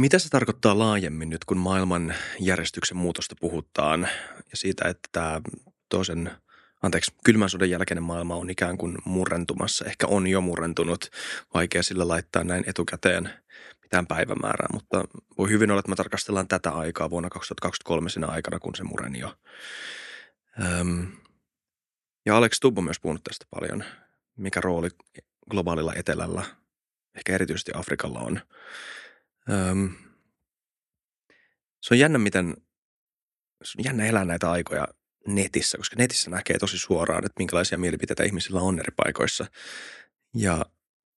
[0.00, 4.08] Mitä se tarkoittaa laajemmin nyt, kun maailman järjestyksen muutosta puhutaan
[4.50, 5.40] ja siitä, että tämä
[5.88, 6.30] toisen–
[6.82, 9.84] anteeksi, kylmän sodan jälkeinen maailma on ikään kuin murrentumassa.
[9.84, 11.10] Ehkä on jo murrentunut,
[11.54, 13.30] vaikea sillä laittaa näin etukäteen
[13.82, 15.04] mitään päivämäärää, mutta
[15.38, 19.18] voi hyvin olla, että me tarkastellaan tätä aikaa vuonna 2023 siinä aikana, kun se mureni
[19.18, 19.34] jo.
[20.80, 21.06] Öm,
[22.26, 23.84] ja Alex Tubb on myös puhunut tästä paljon.
[24.36, 24.88] Mikä rooli
[25.50, 26.44] globaalilla etelällä
[27.14, 28.40] ehkä erityisesti Afrikalla on.
[29.50, 29.96] Öm,
[31.80, 32.56] se on jännä, miten
[33.64, 34.88] se on jännä elää näitä aikoja
[35.26, 39.46] netissä, koska netissä näkee tosi suoraan, että minkälaisia mielipiteitä ihmisillä on eri paikoissa.
[40.34, 40.66] Ja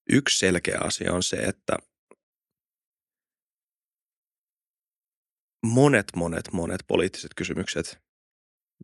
[0.10, 1.78] yksi selkeä asia on se, että
[5.66, 8.00] monet, monet, monet poliittiset kysymykset,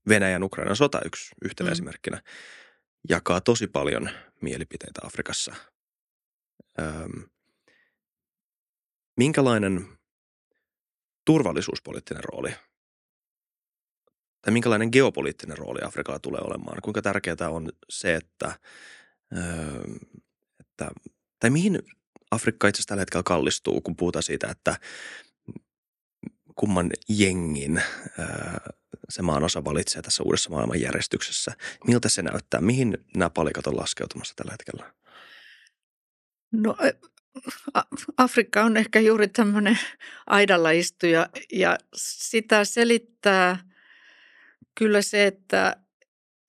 [0.07, 1.71] Venäjän Ukrainan sota yksi yhtenä mm.
[1.71, 2.21] esimerkkinä,
[3.09, 4.09] jakaa tosi paljon
[4.41, 5.55] mielipiteitä Afrikassa.
[6.79, 7.29] Öm,
[9.17, 9.87] minkälainen
[11.25, 12.55] turvallisuuspoliittinen rooli
[14.41, 16.81] tai minkälainen geopoliittinen rooli Afrikalla tulee olemaan?
[16.81, 18.59] Kuinka tärkeää on se, että,
[20.59, 20.91] että
[21.39, 21.79] tai mihin
[22.31, 24.79] Afrikka itse asiassa tällä hetkellä kallistuu, kun puhutaan siitä, että
[26.55, 27.83] kumman jengin
[29.09, 31.51] se maan osa valitsee tässä uudessa maailmanjärjestyksessä.
[31.87, 32.61] Miltä se näyttää?
[32.61, 34.93] Mihin nämä palikat on laskeutumassa tällä hetkellä?
[36.51, 36.77] No
[38.17, 39.79] Afrikka on ehkä juuri tämmöinen
[40.27, 43.57] aidalla istuja ja sitä selittää
[44.77, 45.75] kyllä se, että,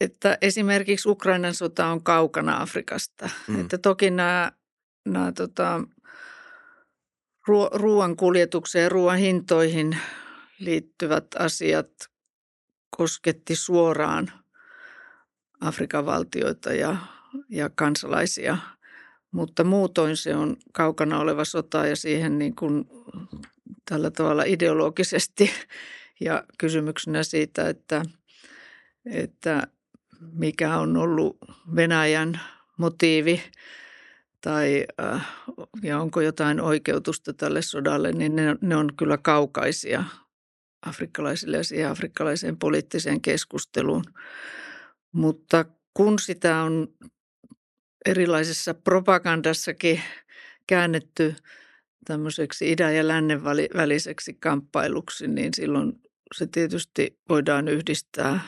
[0.01, 3.31] että esimerkiksi Ukrainan sota on kaukana Afrikasta.
[3.49, 3.61] Mm.
[3.61, 4.53] Että toki nämä,
[5.05, 5.81] nämä tota,
[7.73, 9.97] ruoan kuljetukseen ja ruoan hintoihin
[10.59, 12.12] liittyvät asiat
[12.97, 14.33] kosketti suoraan
[15.61, 16.97] Afrikan valtioita ja,
[17.49, 18.59] ja kansalaisia.
[19.31, 22.85] Mutta muutoin se on kaukana oleva sota ja siihen niin kuin
[23.89, 25.51] tällä tavalla ideologisesti
[26.27, 28.03] ja kysymyksenä siitä, että,
[29.07, 29.67] että
[30.33, 31.37] mikä on ollut
[31.77, 32.41] Venäjän
[32.77, 33.43] motiivi
[34.41, 35.29] tai äh,
[35.83, 40.05] ja onko jotain oikeutusta tälle sodalle, niin ne, ne on kyllä kaukaisia
[40.83, 44.05] afrikkalaisille ja siihen afrikkalaiseen poliittiseen keskusteluun.
[45.13, 45.65] Mutta
[45.95, 46.89] kun sitä on
[48.07, 50.03] erilaisessa propagandassakin
[50.67, 51.35] käännetty
[52.05, 55.93] tämmöiseksi idän ja lännen väliseksi kamppailuksi, niin silloin
[56.35, 58.41] se tietysti voidaan yhdistää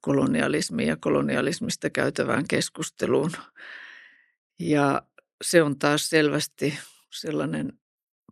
[0.00, 3.32] kolonialismiin ja kolonialismista käytävään keskusteluun.
[4.58, 5.02] Ja
[5.44, 6.78] se on taas selvästi
[7.10, 7.72] sellainen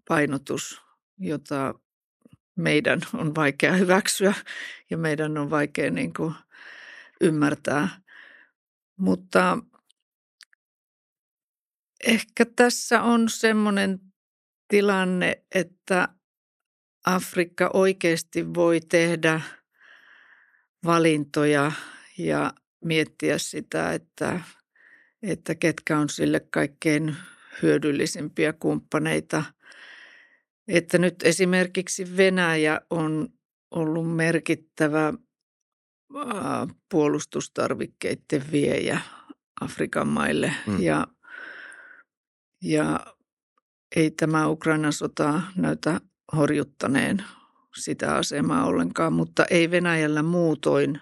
[0.09, 0.83] painotus,
[1.19, 1.75] jota
[2.61, 4.35] meidän on vaikea hyväksyä
[4.91, 6.35] ja meidän on vaikea niin kuin
[7.21, 7.89] ymmärtää.
[8.97, 9.59] Mutta
[12.07, 14.01] ehkä tässä on semmoinen
[14.69, 16.09] tilanne, että
[17.07, 19.41] Afrikka oikeasti voi tehdä
[20.85, 21.73] valintoja
[22.19, 22.53] ja
[22.85, 24.41] miettiä sitä, että,
[25.23, 27.17] että ketkä on sille kaikkein
[27.63, 29.45] hyödyllisimpiä kumppaneita.
[30.71, 33.29] Että nyt esimerkiksi Venäjä on
[33.71, 35.13] ollut merkittävä
[36.91, 39.01] puolustustarvikkeiden viejä
[39.61, 40.53] Afrikan maille.
[40.67, 40.83] Mm.
[40.83, 41.07] Ja,
[42.63, 43.01] ja
[43.97, 46.01] ei tämä Ukrainan sota näytä
[46.37, 47.25] horjuttaneen
[47.77, 51.01] sitä asemaa ollenkaan, mutta ei Venäjällä muutoin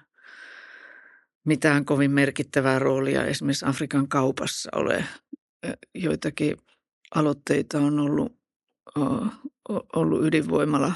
[1.45, 5.05] mitään kovin merkittävää roolia esimerkiksi Afrikan kaupassa ole.
[5.95, 6.57] Joitakin
[7.15, 8.38] aloitteita on ollut,
[9.97, 10.93] ollut ydinvoimalla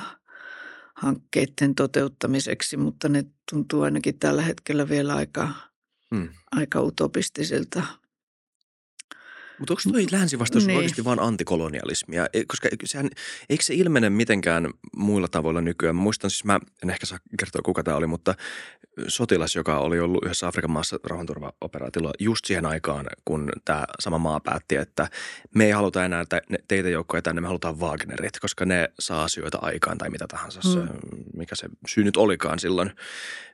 [0.94, 5.48] hankkeiden toteuttamiseksi, mutta ne tuntuu ainakin tällä hetkellä vielä aika,
[6.14, 6.28] hmm.
[6.52, 7.82] aika utopistisilta
[9.58, 10.76] mutta onko tuo länsivastaus niin.
[10.76, 12.26] oikeasti vain antikolonialismia?
[12.32, 13.10] E, koska sehän,
[13.50, 15.96] eikö se ilmene mitenkään muilla tavoilla nykyään?
[15.96, 18.34] Mä muistan siis, mä en ehkä saa kertoa kuka tämä oli, mutta
[19.08, 24.40] sotilas, joka oli ollut yhdessä Afrikan maassa rauhanturvaoperaatiolla just siihen aikaan, kun tämä sama maa
[24.40, 25.08] päätti, että
[25.54, 26.24] me ei haluta enää
[26.68, 30.72] teitä joukkoja tänne, me halutaan Wagnerit, koska ne saa asioita aikaan tai mitä tahansa, mm.
[30.72, 30.80] se,
[31.36, 32.92] mikä se syy nyt olikaan silloin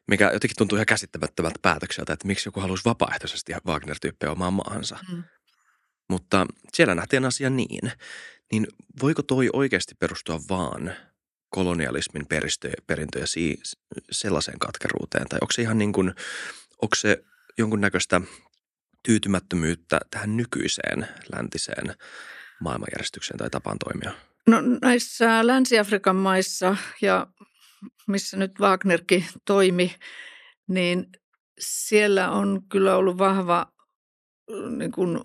[0.08, 4.98] mikä jotenkin tuntuu ihan käsittämättömältä päätökseltä, että miksi joku haluaisi vapaaehtoisesti Wagner-tyyppejä omaan maahansa.
[5.12, 5.22] Mm.
[6.08, 7.92] Mutta siellä nähtiin asia niin.
[8.52, 8.66] Niin
[9.02, 10.92] voiko toi oikeasti perustua vaan
[11.50, 13.60] kolonialismin peristö, perintö ja si,
[14.10, 15.28] sellaiseen katkeruuteen?
[15.28, 16.08] Tai onko se ihan niin kuin,
[16.82, 17.24] onko se
[17.58, 18.20] jonkunnäköistä
[19.02, 21.94] tyytymättömyyttä tähän nykyiseen läntiseen
[22.60, 24.12] maailmanjärjestykseen tai tapaan toimia?
[24.46, 27.26] No näissä Länsi-Afrikan maissa ja
[28.06, 29.94] missä nyt Wagnerkin toimi,
[30.68, 31.06] niin
[31.58, 33.72] siellä on kyllä ollut vahva
[34.76, 35.20] niin kuin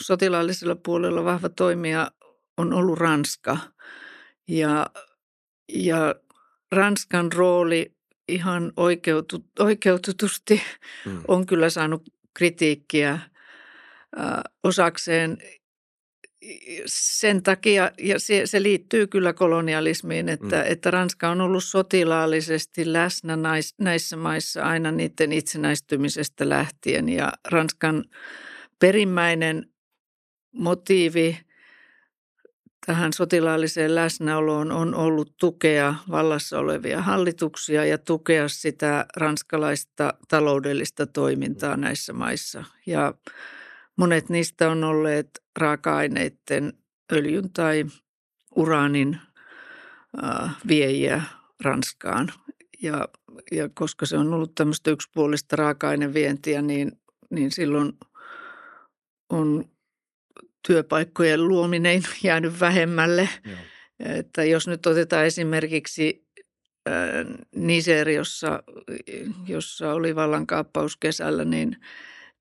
[0.00, 2.10] sotilaallisella puolella vahva toimija
[2.56, 3.56] on ollut Ranska.
[4.48, 4.86] Ja,
[5.72, 6.14] ja
[6.72, 7.94] Ranskan rooli
[8.28, 10.62] ihan oikeutu, oikeututusti
[11.06, 11.22] mm.
[11.28, 12.02] on kyllä saanut
[12.34, 13.22] kritiikkiä äh,
[14.64, 15.38] osakseen
[16.86, 20.62] sen takia, ja se, se liittyy kyllä kolonialismiin, että, mm.
[20.72, 27.08] että Ranska on ollut sotilaallisesti läsnä nais, näissä maissa aina niiden itsenäistymisestä lähtien.
[27.08, 28.04] Ja Ranskan
[28.80, 29.66] perimmäinen
[30.54, 31.38] motiivi
[32.86, 41.76] tähän sotilaalliseen läsnäoloon on ollut tukea vallassa olevia hallituksia ja tukea sitä ranskalaista taloudellista toimintaa
[41.76, 42.64] näissä maissa.
[42.86, 43.14] Ja
[43.96, 46.72] monet niistä on olleet raaka-aineiden
[47.12, 47.84] öljyn tai
[48.56, 49.18] uraanin
[50.68, 51.22] viejiä
[51.64, 52.32] Ranskaan.
[52.82, 53.08] Ja,
[53.52, 56.92] ja koska se on ollut tämmöistä yksipuolista raaka-ainevientiä, niin,
[57.30, 57.92] niin silloin
[59.30, 59.64] on
[60.66, 63.28] työpaikkojen luominen jäänyt vähemmälle.
[63.44, 63.56] Joo.
[64.00, 66.30] Että jos nyt otetaan esimerkiksi
[67.56, 68.62] Niger, jossa,
[69.46, 71.76] jossa oli vallankaappaus kesällä, niin,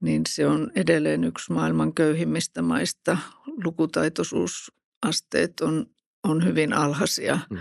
[0.02, 3.17] niin se on edelleen yksi maailman köyhimmistä maista.
[3.63, 5.86] Lukutaitoisuusasteet on,
[6.23, 7.60] on hyvin alhaisia hmm.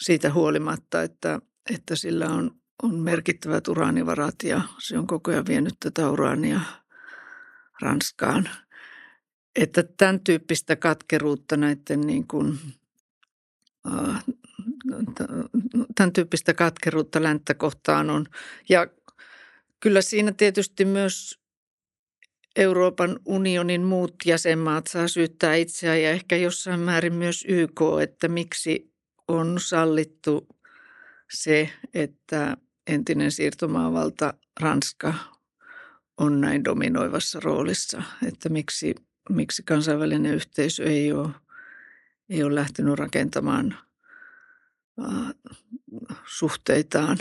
[0.00, 1.40] siitä huolimatta, että,
[1.74, 2.50] että sillä on,
[2.82, 6.60] on merkittävät uraanivarat ja se on koko ajan vienyt tätä uraania
[7.82, 8.48] Ranskaan–
[9.58, 12.58] että tämän tyyppistä katkeruutta näiden niin kuin,
[15.94, 18.26] tämän tyyppistä katkeruutta länttä kohtaan on.
[18.68, 18.86] Ja
[19.80, 21.38] kyllä siinä tietysti myös
[22.56, 28.92] Euroopan unionin muut jäsenmaat saa syyttää itseään ja ehkä jossain määrin myös YK, että miksi
[29.28, 30.48] on sallittu
[31.32, 35.14] se, että entinen siirtomaavalta Ranska
[36.18, 38.94] on näin dominoivassa roolissa, että miksi
[39.28, 41.28] miksi kansainvälinen yhteisö ei ole,
[42.28, 43.78] ei ole lähtenyt rakentamaan
[45.00, 45.34] äh,
[46.26, 47.18] suhteitaan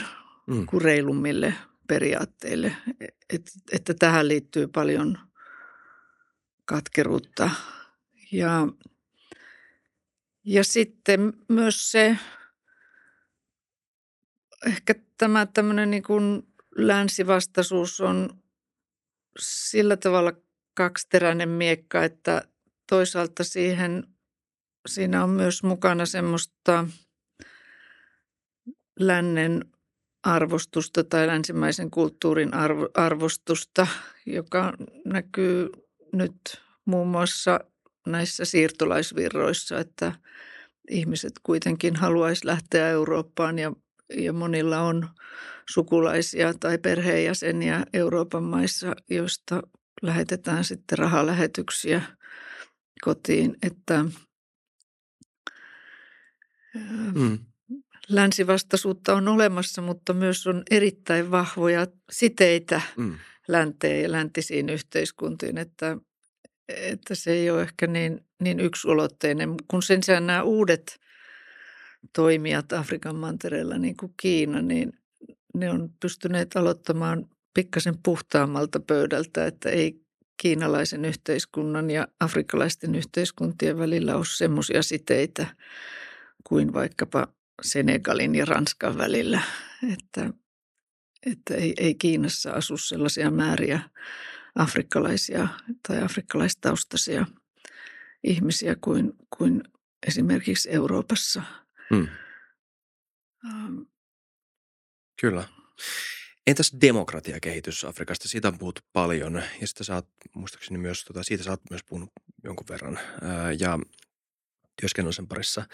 [0.48, 0.66] mm.
[0.66, 1.54] kuin reilummille
[1.88, 2.76] periaatteille.
[3.30, 5.18] Et, että tähän liittyy paljon
[6.66, 7.50] katkeruutta.
[8.32, 8.68] Ja,
[10.44, 12.18] ja sitten myös se,
[14.66, 18.30] ehkä tämä tämmöinen niin kuin länsivastaisuus on
[19.39, 20.34] sillä tavalla
[20.73, 22.41] kaksiteräinen miekka, että
[22.89, 24.04] toisaalta siihen,
[24.88, 26.88] siinä on myös mukana semmoista
[29.00, 29.65] lännen
[30.23, 33.88] arvostusta tai länsimäisen kulttuurin arvo, arvostusta,
[34.26, 34.73] joka
[35.06, 35.69] näkyy
[36.13, 36.38] nyt
[36.86, 37.60] muun muassa
[38.08, 40.13] näissä siirtolaisvirroissa, että
[40.89, 43.73] ihmiset kuitenkin haluaisi lähteä Eurooppaan ja,
[44.15, 45.10] ja monilla on
[45.70, 49.62] sukulaisia tai perheenjäseniä Euroopan maissa, joista
[50.02, 52.02] lähetetään sitten rahalähetyksiä
[53.02, 54.06] kotiin, että
[57.15, 57.39] mm.
[58.10, 63.17] länsivastaisuutta on olemassa, mutta myös on erittäin vahvoja siteitä mm.
[63.48, 65.98] länteen ja läntisiin yhteiskuntiin, että,
[66.67, 71.00] että se ei ole ehkä niin, niin yksulotteinen, kun sen sijaan nämä uudet
[72.15, 74.93] toimijat Afrikan mantereella, niin kuin Kiina, niin
[75.54, 80.02] ne on pystyneet aloittamaan pikkasen puhtaammalta pöydältä, että ei
[80.38, 85.48] kiinalaisen yhteiskunnan ja afrikkalaisten yhteiskuntien välillä ole semmoisia siteitä
[86.43, 87.28] kuin vaikkapa
[87.62, 89.41] Senegalin ja Ranskan välillä,
[89.93, 90.30] että,
[91.26, 93.80] että ei, ei Kiinassa asu sellaisia määriä
[94.56, 95.48] afrikkalaisia
[95.88, 97.26] tai afrikkalaistaustaisia
[98.24, 99.63] ihmisiä kuin, kuin
[100.08, 101.41] esimerkiksi Euroopassa.
[101.89, 102.08] Hmm.
[103.45, 103.86] Um,
[105.21, 105.47] Kyllä.
[106.47, 108.28] Entäs demokratiakehitys Afrikasta?
[108.28, 112.12] Siitä on puhuttu paljon ja sitä saat, muistaakseni myös, tota, siitä sä oot myös puhunut
[112.43, 113.80] jonkun verran ää, ja
[114.82, 115.65] työskennellä sen parissa.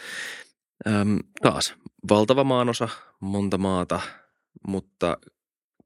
[0.88, 1.73] Äm, taas,
[2.10, 4.02] valtava maanosa, monta maata,
[4.67, 5.17] mutta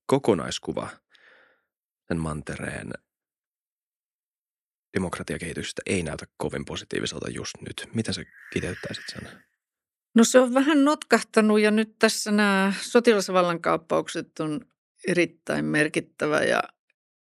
[0.06, 0.90] kokonaiskuva
[2.08, 2.94] sen mantereen
[4.94, 7.90] demokratiakehityksestä ei näytä kovin positiiviselta just nyt.
[7.94, 9.44] Miten sä kiteyttäisit sen?
[10.18, 14.62] No se on vähän notkahtanut ja nyt tässä nämä sotilasvallankaappaukset on
[15.08, 16.64] erittäin merkittävä ja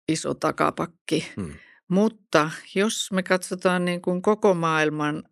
[0.07, 1.31] iso takapakki.
[1.35, 1.53] Hmm.
[1.87, 5.23] Mutta jos me katsotaan niin kuin koko maailman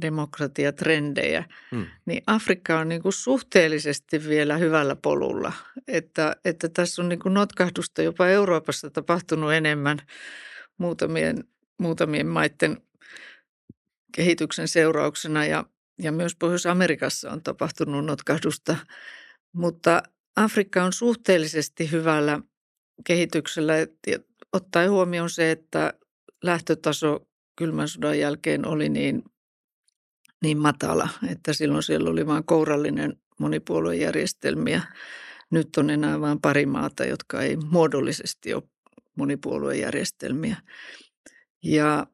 [0.00, 1.86] demokratiatrendejä, hmm.
[2.06, 5.52] niin Afrikka on niin kuin suhteellisesti vielä hyvällä polulla.
[5.88, 9.98] Että, että tässä on niin kuin notkahdusta jopa Euroopassa tapahtunut enemmän
[10.78, 11.44] muutamien,
[11.78, 12.82] muutamien maiden
[14.16, 15.64] kehityksen seurauksena ja,
[15.98, 18.76] ja myös Pohjois-Amerikassa on tapahtunut notkahdusta.
[19.52, 20.02] Mutta
[20.36, 22.40] Afrikka on suhteellisesti hyvällä
[23.04, 23.74] kehityksellä,
[24.52, 25.94] ottaen huomioon se, että
[26.42, 29.24] lähtötaso kylmän sodan jälkeen oli niin,
[30.42, 34.82] niin matala, että silloin siellä oli vain kourallinen monipuoluejärjestelmiä.
[35.50, 38.62] Nyt on enää vain pari maata, jotka ei muodollisesti ole
[39.16, 40.56] monipuoluejärjestelmiä.
[41.62, 42.06] Ja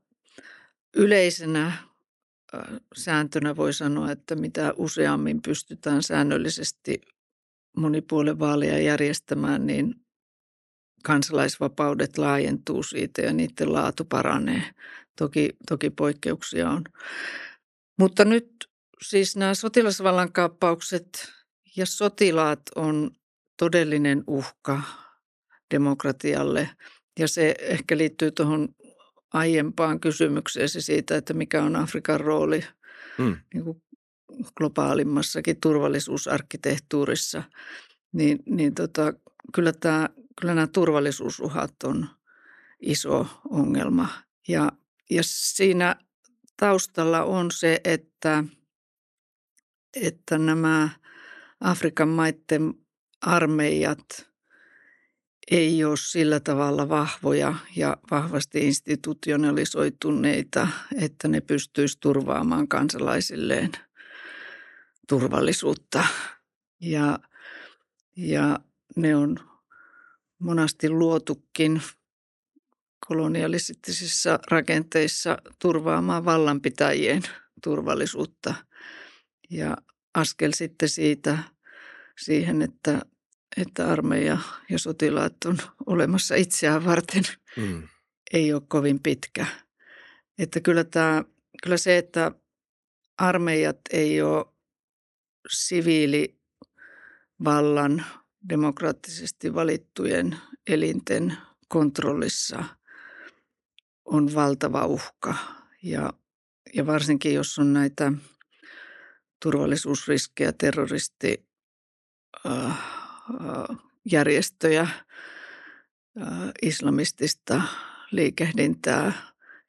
[0.96, 1.72] yleisenä
[2.96, 7.00] sääntönä voi sanoa, että mitä useammin pystytään säännöllisesti
[7.76, 9.94] monipuolevaaleja järjestämään, niin
[11.04, 14.62] kansalaisvapaudet laajentuu siitä ja niiden laatu paranee.
[15.18, 16.84] Toki, toki poikkeuksia on.
[17.98, 18.68] Mutta nyt
[19.02, 21.32] siis nämä sotilasvallankaappaukset
[21.76, 23.10] ja sotilaat on
[23.58, 24.82] todellinen uhka
[25.70, 26.70] demokratialle.
[27.18, 28.68] Ja se ehkä liittyy tuohon
[29.34, 32.64] aiempaan kysymykseesi siitä, että mikä on Afrikan rooli
[33.18, 33.36] mm.
[33.54, 33.82] niin kuin
[34.56, 37.42] globaalimmassakin turvallisuusarkkitehtuurissa.
[38.12, 39.12] Niin, niin tota,
[39.54, 40.08] kyllä, tämä,
[40.40, 42.08] kyllä nämä turvallisuusuhat on
[42.80, 44.08] iso ongelma.
[44.48, 44.72] Ja,
[45.10, 45.96] ja siinä
[46.56, 48.44] taustalla on se, että,
[49.96, 50.88] että nämä
[51.60, 52.74] Afrikan maiden
[53.20, 54.33] armeijat
[55.50, 60.68] ei ole sillä tavalla vahvoja ja vahvasti institutionalisoituneita,
[61.00, 63.72] että ne pystyisi turvaamaan kansalaisilleen
[65.08, 66.04] turvallisuutta.
[66.80, 67.18] Ja,
[68.16, 68.58] ja
[68.96, 69.36] ne on
[70.38, 71.82] monasti luotukin
[73.08, 77.22] kolonialistisissa rakenteissa turvaamaan vallanpitäjien
[77.62, 78.54] turvallisuutta.
[79.50, 79.76] Ja
[80.14, 81.38] askel sitten siitä
[82.18, 83.00] siihen, että,
[83.56, 84.38] että armeija
[84.70, 87.24] ja sotilaat on olemassa itseään varten,
[87.56, 87.88] mm.
[88.32, 89.46] ei ole kovin pitkä.
[90.38, 91.24] Että kyllä, tämä,
[91.62, 92.32] kyllä se, että
[93.18, 94.44] armeijat ei ole
[95.48, 98.04] siviilivallan
[98.48, 100.36] demokraattisesti valittujen
[100.66, 101.36] elinten
[101.68, 102.64] kontrollissa
[104.04, 105.34] on valtava uhka.
[105.82, 106.12] Ja,
[106.74, 108.12] ja varsinkin jos on näitä
[109.42, 111.46] turvallisuusriskejä, terroristi,
[112.46, 113.03] äh,
[114.10, 114.88] järjestöjä,
[116.62, 117.62] islamistista
[118.10, 119.12] liikehdintää,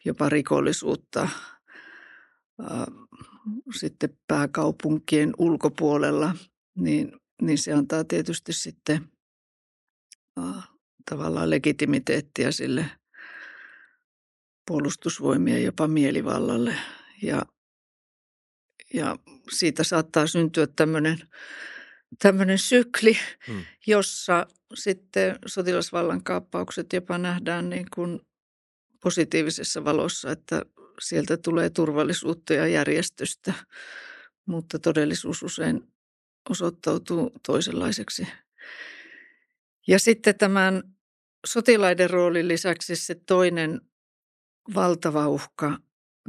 [0.06, 1.30] jopa rikollisuutta
[3.80, 6.36] sitten pääkaupunkien ulkopuolella,
[6.76, 9.10] niin, niin se antaa tietysti sitten
[11.12, 12.86] tavallaan legitimiteettiä sille
[14.68, 16.76] puolustusvoimien jopa mielivallalle.
[17.22, 17.46] Ja,
[18.94, 19.16] ja
[19.52, 21.20] siitä saattaa syntyä tämmöinen,
[22.20, 23.66] tämmöinen sykli, hmm.
[23.88, 28.20] jossa sitten sotilasvallankaappaukset jopa nähdään niin kuin
[29.04, 30.62] positiivisessa valossa, että
[31.02, 33.54] sieltä tulee turvallisuutta ja järjestystä,
[34.46, 35.88] mutta todellisuus usein
[36.50, 38.28] osoittautuu toisenlaiseksi.
[39.88, 40.84] Ja sitten tämän
[41.46, 43.82] sotilaiden roolin lisäksi se toinen
[44.76, 45.78] valtava uhka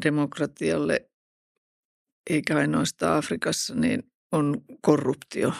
[0.04, 1.10] demokratialle,
[2.30, 5.52] eikä ainoastaan Afrikassa, niin on korruptio.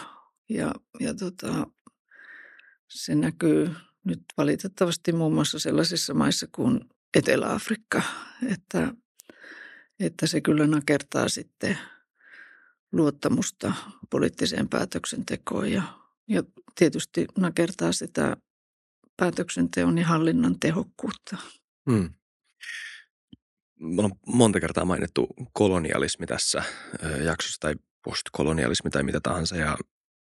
[0.49, 1.67] Ja, ja tota,
[2.87, 6.79] se näkyy nyt valitettavasti muun muassa sellaisissa maissa kuin
[7.13, 8.01] Etelä-Afrikka,
[8.51, 8.93] että,
[9.99, 11.77] että se kyllä nakertaa sitten
[12.91, 13.73] luottamusta
[14.09, 15.83] poliittiseen päätöksentekoon ja,
[16.27, 16.43] ja
[16.75, 18.37] tietysti nakertaa sitä
[19.17, 21.37] päätöksenteon ja hallinnan tehokkuutta.
[21.91, 22.13] Hmm.
[23.79, 26.63] Me on monta kertaa mainittu kolonialismi tässä
[27.23, 29.77] jaksossa tai postkolonialismi tai mitä tahansa ja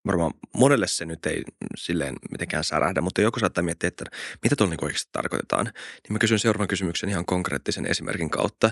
[0.08, 1.44] varmaan monelle se nyt ei
[1.78, 4.06] silleen mitenkään särähdä, mutta joku saattaa miettiä, että
[4.44, 5.66] mitä tuolla niin oikeasti tarkoitetaan.
[5.66, 8.72] Niin mä kysyn seuraavan kysymyksen ihan konkreettisen esimerkin kautta.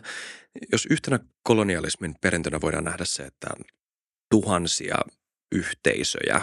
[0.71, 3.47] Jos yhtenä kolonialismin perintönä voidaan nähdä se, että
[4.31, 4.97] tuhansia
[5.51, 6.41] yhteisöjä,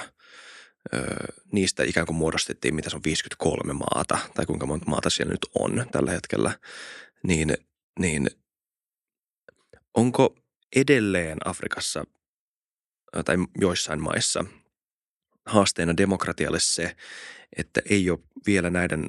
[1.53, 5.47] niistä ikään kuin muodostettiin, mitä se on 53 maata, tai kuinka monta maata siellä nyt
[5.59, 6.59] on tällä hetkellä,
[7.23, 7.57] niin,
[7.99, 8.31] niin
[9.95, 10.37] onko
[10.77, 12.05] edelleen Afrikassa
[13.25, 14.45] tai joissain maissa–
[15.47, 16.97] haasteena demokratialle se,
[17.57, 19.09] että ei ole vielä näiden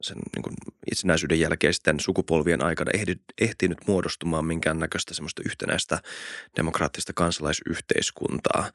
[0.00, 0.56] sen niin kuin
[0.92, 2.90] itsenäisyyden jälkeisten sukupolvien aikana
[3.40, 6.02] ehtinyt muodostumaan minkäännäköistä semmoista yhtenäistä
[6.56, 8.72] demokraattista kansalaisyhteiskuntaa.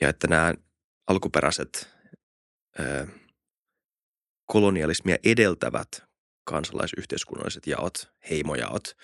[0.00, 0.54] Ja että nämä
[1.06, 1.88] alkuperäiset
[2.80, 3.06] ö,
[4.46, 5.88] kolonialismia edeltävät
[6.44, 8.96] kansalaisyhteiskunnalliset jaot, heimojaot,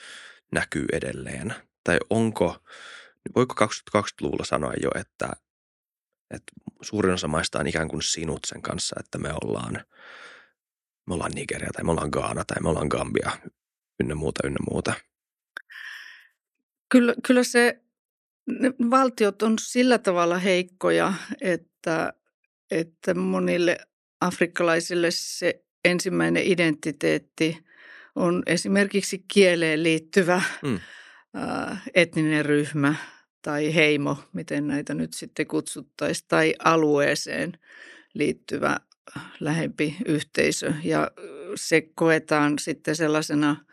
[0.52, 1.54] näkyy edelleen.
[1.84, 2.56] Tai onko,
[3.36, 5.32] voiko 2020-luvulla sanoa jo, että
[6.30, 9.72] että suurin osa maista on ikään kuin sinut sen kanssa, että me ollaan,
[11.06, 13.30] me ollaan Nigeria tai me ollaan Gaana tai me ollaan Gambia
[14.00, 14.94] ynnä muuta, ynnä muuta.
[16.88, 17.80] Kyllä, kyllä se,
[18.46, 22.12] ne valtiot on sillä tavalla heikkoja, että,
[22.70, 23.78] että monille
[24.20, 27.64] afrikkalaisille se ensimmäinen identiteetti
[28.16, 30.80] on esimerkiksi kieleen liittyvä mm.
[31.94, 32.94] etninen ryhmä–
[33.46, 37.52] tai heimo, miten näitä nyt sitten kutsuttaisiin, tai alueeseen
[38.14, 38.76] liittyvä
[39.40, 40.72] lähempi yhteisö.
[40.84, 41.10] Ja
[41.54, 43.64] se koetaan sitten sellaisena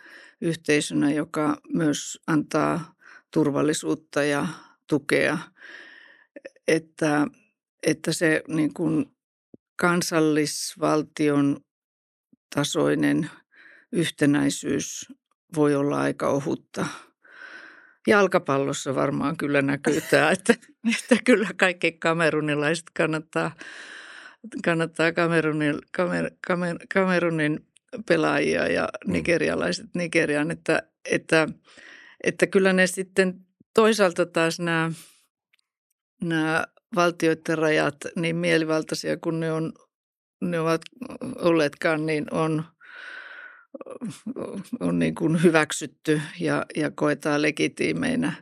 [0.41, 2.95] yhteisönä, joka myös antaa
[3.31, 4.47] turvallisuutta ja
[4.87, 5.37] tukea,
[6.67, 7.27] että,
[7.83, 9.05] että se niin kuin
[9.75, 11.57] kansallisvaltion
[12.55, 13.29] tasoinen
[13.91, 15.13] yhtenäisyys
[15.55, 16.85] voi olla aika ohutta
[18.07, 20.53] jalkapallossa varmaan kyllä näkyy tämä, että,
[20.99, 23.51] että kyllä kaikki kamerunilaiset kannattaa,
[24.63, 27.67] kannattaa Kamerunin, kamer, kamer, Kamerunin
[28.07, 29.13] pelaajia ja mm.
[29.13, 31.47] nigerialaiset Nigerian, että, että,
[32.23, 33.39] että kyllä ne sitten
[33.73, 34.91] toisaalta taas nämä,
[36.21, 39.73] nämä valtioiden rajat niin mielivaltaisia kuin ne, on,
[40.41, 40.81] ne ovat
[41.35, 42.63] olleetkaan, niin on,
[44.79, 48.33] on niin kuin hyväksytty ja, ja koetaan legitiimeinä.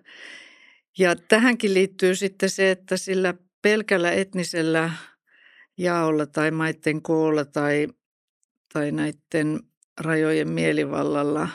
[0.98, 4.92] Ja tähänkin liittyy sitten se, että sillä pelkällä etnisellä
[5.78, 7.88] jaolla tai maiden koolla tai,
[8.74, 9.60] tai näiden
[10.00, 11.50] rajojen mielivallalla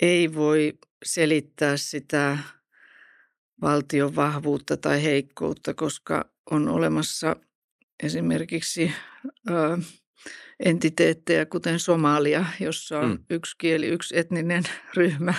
[0.00, 2.38] ei voi selittää sitä
[3.60, 7.36] valtion vahvuutta tai heikkoutta, koska on olemassa
[8.02, 8.92] esimerkiksi
[9.50, 9.78] ö,
[10.60, 13.18] entiteettejä, kuten Somalia, jossa on mm.
[13.30, 14.62] yksi kieli, yksi etninen
[14.96, 15.34] ryhmä.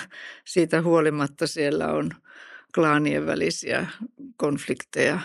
[0.46, 2.10] Siitä huolimatta siellä on
[2.74, 3.86] klaanien välisiä
[4.36, 5.20] konflikteja.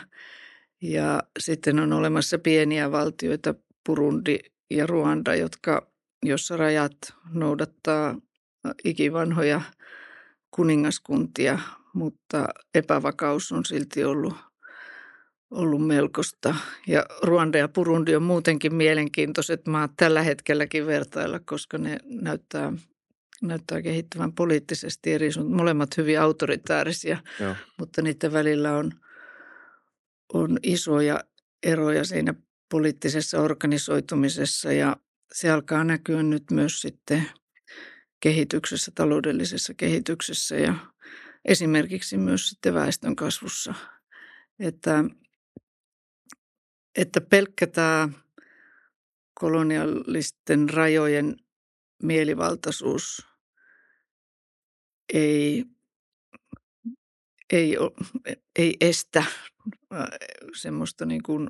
[0.82, 4.40] Ja sitten on olemassa pieniä valtioita, Burundi
[4.70, 5.92] ja Ruanda, jotka,
[6.24, 6.98] jossa rajat
[7.34, 8.16] noudattaa
[8.84, 9.62] ikivanhoja
[10.52, 11.60] kuningaskuntia,
[11.94, 14.34] mutta epävakaus on silti ollut,
[15.56, 16.56] ollut melkoista.
[16.88, 22.74] Ja Ruanda ja Burundi on muutenkin mielenkiintoiset maat tällä hetkelläkin vertailla, koska ne näyttää,
[23.42, 27.56] näyttää kehittyvän poliittisesti eri Molemmat hyvin autoritäärisiä, Joo.
[27.80, 28.92] mutta niiden välillä on,
[30.34, 31.20] on isoja
[31.64, 32.34] eroja siinä
[32.70, 34.96] poliittisessa organisoitumisessa ja
[35.34, 37.26] se alkaa näkyä nyt myös sitten
[38.20, 40.76] kehityksessä, taloudellisessa kehityksessä ja
[41.46, 43.74] esimerkiksi myös sitten väestön kasvussa.
[44.60, 45.04] Että,
[46.96, 48.10] että pelkkä tämä
[49.40, 51.36] kolonialisten rajojen
[52.04, 53.28] mielivaltaisuus
[55.14, 55.66] ei,
[57.54, 57.78] ei,
[58.56, 59.24] ei estä
[60.56, 61.50] semmoista niin kuin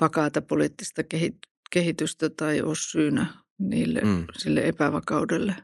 [0.00, 1.02] vakaata poliittista
[1.70, 3.26] kehitystä tai ole syynä
[3.58, 4.26] niille, mm.
[4.38, 5.54] sille epävakaudelle.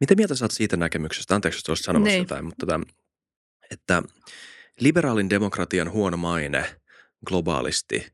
[0.00, 1.34] Mitä mieltä saat siitä näkemyksestä?
[1.34, 2.22] Anteeksi, jos olisit sanomassa niin.
[2.22, 2.86] jotain, mutta tämän,
[3.70, 4.02] että
[4.80, 6.80] liberaalin demokratian huono maine
[7.26, 8.06] globaalisti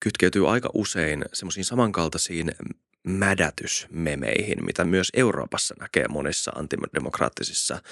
[0.00, 2.52] kytkeytyy aika usein semmoisiin samankaltaisiin
[3.04, 7.82] mädätysmemeihin, mitä myös Euroopassa näkee monissa antidemokraattisissa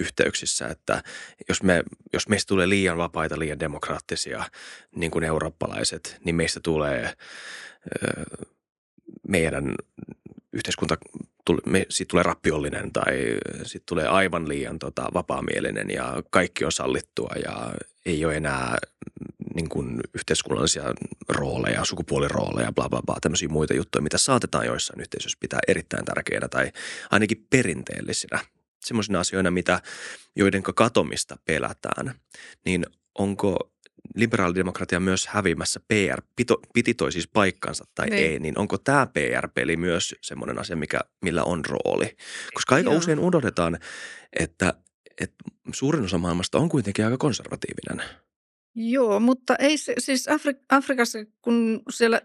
[0.00, 1.02] yhteyksissä, että
[1.48, 1.82] jos, me,
[2.12, 4.44] jos meistä tulee liian vapaita, liian demokraattisia,
[4.96, 7.14] niin kuin eurooppalaiset, niin meistä tulee
[9.28, 9.74] meidän
[10.52, 10.96] yhteiskunta
[11.66, 13.16] me, siitä tulee rappiollinen tai
[13.62, 17.72] siitä tulee aivan liian tota, vapaamielinen ja kaikki on sallittua ja
[18.06, 18.78] ei ole enää
[19.58, 20.94] niin kuin yhteiskunnallisia
[21.28, 26.48] rooleja, sukupuolirooleja, bla bla bla, tämmöisiä muita juttuja, mitä saatetaan joissain yhteisöissä pitää erittäin tärkeinä
[26.48, 26.72] tai
[27.10, 28.38] ainakin perinteellisinä.
[28.80, 29.80] Semmoisina asioina, mitä,
[30.36, 32.14] joiden katomista pelätään,
[32.64, 32.86] niin
[33.18, 33.70] onko
[34.14, 38.30] liberaalidemokratia myös hävimässä PR, pito, piti toi siis paikkansa tai niin.
[38.30, 42.16] ei, niin onko tämä PR-peli myös semmoinen asia, mikä, millä on rooli?
[42.54, 42.98] Koska aika Joo.
[42.98, 43.78] usein unohdetaan,
[44.32, 44.74] että,
[45.20, 48.27] että suurin osa maailmasta on kuitenkin aika konservatiivinen.
[48.80, 52.20] Joo, mutta ei se, siis Afri- Afrikassa, kun siellä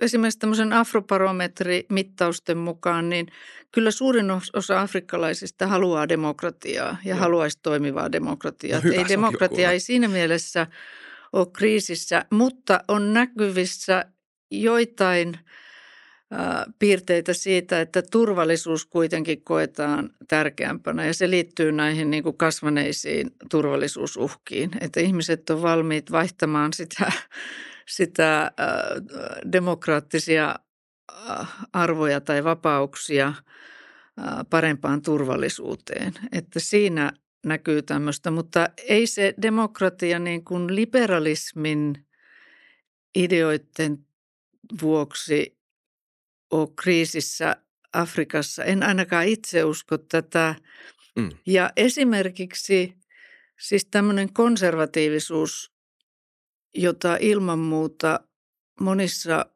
[0.00, 3.26] esimerkiksi tämmöisen afrobarometrimittausten mukaan, niin
[3.72, 7.18] kyllä suurin osa afrikkalaisista haluaa demokratiaa ja Joo.
[7.18, 8.80] haluaisi toimivaa demokratiaa.
[8.80, 10.66] No hyvä, ei demokratia ei siinä mielessä
[11.32, 14.04] ole kriisissä, mutta on näkyvissä
[14.50, 15.38] joitain–
[16.78, 24.70] piirteitä siitä, että turvallisuus kuitenkin koetaan tärkeämpänä ja se liittyy näihin niin kuin kasvaneisiin turvallisuusuhkiin,
[24.80, 27.12] että ihmiset on valmiit vaihtamaan sitä,
[27.96, 28.52] sitä
[29.52, 30.54] demokraattisia
[31.72, 33.34] arvoja tai vapauksia
[34.50, 37.12] parempaan turvallisuuteen, että siinä
[37.46, 42.06] näkyy tämmöistä, mutta ei se demokratia niin kuin liberalismin
[43.14, 43.98] ideoiden
[44.82, 45.59] vuoksi
[46.50, 47.56] ole kriisissä
[47.92, 48.64] Afrikassa.
[48.64, 50.54] En ainakaan itse usko tätä.
[51.16, 51.28] Mm.
[51.46, 52.94] Ja esimerkiksi
[53.60, 55.72] siis tämmöinen konservatiivisuus,
[56.74, 58.20] jota ilman muuta
[58.80, 59.46] monissa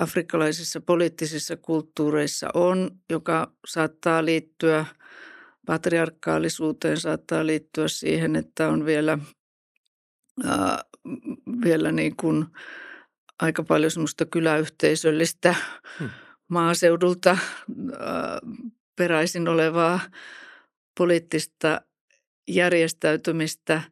[0.00, 4.86] afrikkalaisissa poliittisissa kulttuureissa on, joka saattaa liittyä
[5.66, 9.18] patriarkaalisuuteen, saattaa liittyä siihen, että on vielä,
[10.44, 10.78] äh,
[11.64, 12.46] vielä niin kuin
[13.40, 15.54] aika paljon semmoista kyläyhteisöllistä
[15.98, 16.10] hmm
[16.52, 17.38] maaseudulta äh,
[18.96, 20.00] peräisin olevaa
[20.98, 21.80] poliittista
[22.48, 23.82] järjestäytymistä,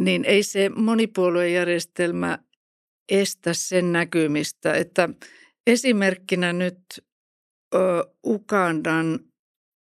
[0.00, 2.38] niin ei se monipuoluejärjestelmä
[3.08, 4.74] estä sen näkymistä.
[4.74, 5.08] Että
[5.66, 6.78] esimerkkinä nyt
[8.26, 9.18] Ugandan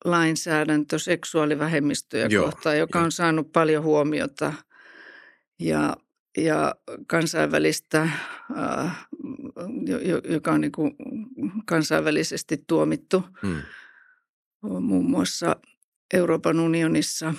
[0.04, 3.04] lainsäädäntö seksuaalivähemmistöjä Joo, kohtaan, joka joo.
[3.04, 4.52] on saanut paljon huomiota
[5.60, 5.96] ja,
[6.36, 6.74] ja
[7.06, 9.45] kansainvälistä, äh, jo- jo-
[10.28, 10.96] joka on niin kuin
[11.66, 13.62] kansainvälisesti tuomittu Mm.
[14.80, 15.56] muun muassa
[16.14, 17.34] Euroopan unionissa,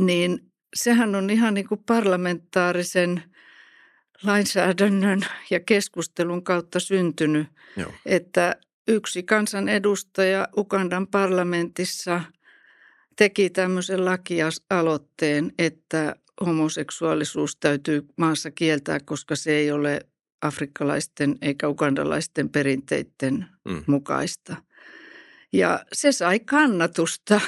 [0.00, 3.22] niin sehän on ihan niin kuin parlamentaarisen
[4.22, 5.20] lainsäädännön
[5.50, 7.46] ja keskustelun kautta syntynyt,
[7.76, 7.92] Joo.
[8.06, 8.56] että
[8.88, 12.20] yksi kansanedustaja Ugandan parlamentissa
[13.16, 16.16] teki tämmöisen lakialoitteen, että
[16.46, 20.00] homoseksuaalisuus täytyy maassa kieltää, koska se ei ole
[20.44, 23.84] afrikkalaisten eikä ugandalaisten perinteiden Mm.
[23.86, 24.56] mukaista.
[25.52, 27.40] Ja se sai kannatusta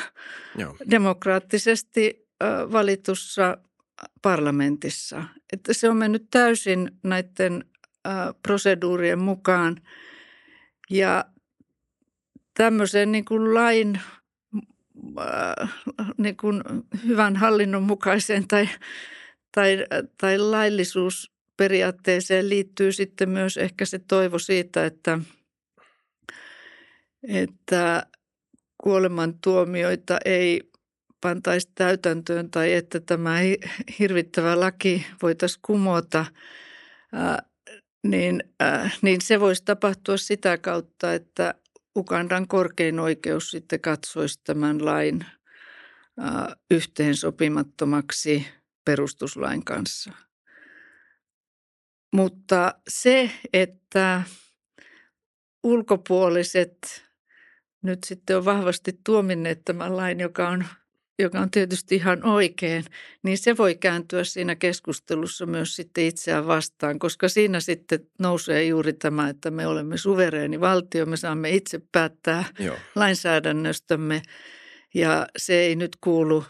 [0.59, 0.77] Joo.
[0.91, 2.27] demokraattisesti
[2.73, 3.59] valitussa
[4.23, 5.25] parlamentissa.
[5.53, 7.65] Että se on mennyt täysin näiden
[8.43, 9.77] proseduurien mukaan.
[10.91, 11.25] Ja
[12.55, 14.01] tämmöisen niin kuin lain
[16.19, 16.63] niin kuin
[17.07, 18.69] hyvän hallinnon mukaiseen tai,
[19.55, 19.87] tai,
[20.21, 20.39] tai
[21.61, 25.19] laillisuusperiaatteeseen liittyy sitten myös ehkä se toivo siitä, että,
[27.29, 28.07] että
[28.83, 30.71] kuolemantuomioita ei
[31.21, 33.61] pantaisi täytäntöön tai että tämä hi-
[33.99, 36.27] hirvittävä laki voitaisiin kumota,
[38.03, 38.43] niin,
[39.03, 41.55] niin se voisi tapahtua sitä kautta, että
[41.97, 45.27] Ugandan korkein oikeus sitten katsoisi tämän lain
[46.71, 48.47] yhteensopimattomaksi
[48.85, 50.26] perustuslain kanssa.
[52.17, 54.23] Mutta se, että
[55.63, 57.05] ulkopuoliset
[57.83, 60.65] nyt sitten on vahvasti tuominneet tämän lain, joka on,
[61.19, 62.85] joka on tietysti ihan oikein,
[63.23, 68.93] niin se voi kääntyä siinä keskustelussa myös sitten itseään vastaan, koska siinä sitten nousee juuri
[68.93, 72.77] tämä, että me olemme suvereeni valtio, me saamme itse päättää Joo.
[72.95, 74.23] lainsäädännöstämme
[74.95, 76.45] ja se ei nyt kuulu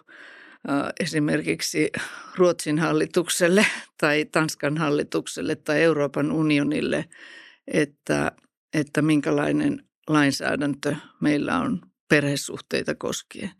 [1.00, 1.90] esimerkiksi
[2.36, 3.66] Ruotsin hallitukselle
[4.00, 7.04] tai Tanskan hallitukselle tai Euroopan unionille,
[7.66, 8.32] että,
[8.74, 13.50] että minkälainen lainsäädäntö meillä on perhesuhteita koskien.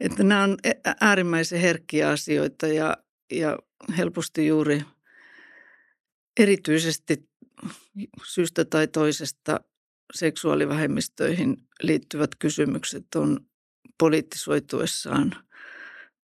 [0.00, 0.56] Että nämä on
[1.00, 2.96] äärimmäisen herkkiä asioita ja,
[3.32, 3.58] ja
[3.96, 4.82] helposti juuri
[6.40, 7.28] erityisesti
[8.24, 9.60] syystä tai toisesta
[10.14, 13.40] seksuaalivähemmistöihin liittyvät kysymykset on
[13.98, 15.45] poliittisoituessaan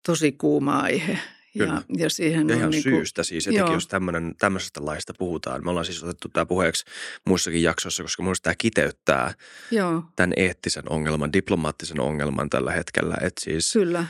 [0.07, 1.19] tosi kuuma aihe.
[1.59, 1.75] Kyllä.
[1.75, 3.75] Ja, ja siihen Ja on ihan niin syystä siis, etenkin joo.
[3.75, 5.65] jos tämmönen, tämmöisestä laista puhutaan.
[5.65, 6.85] Me ollaan siis otettu tämä puheeksi
[7.27, 9.35] muissakin jaksoissa, koska mun tämä kiteyttää
[9.71, 13.17] Joo, tämän eettisen ongelman, diplomaattisen ongelman tällä hetkellä.
[13.21, 14.07] Että siis, kyllä.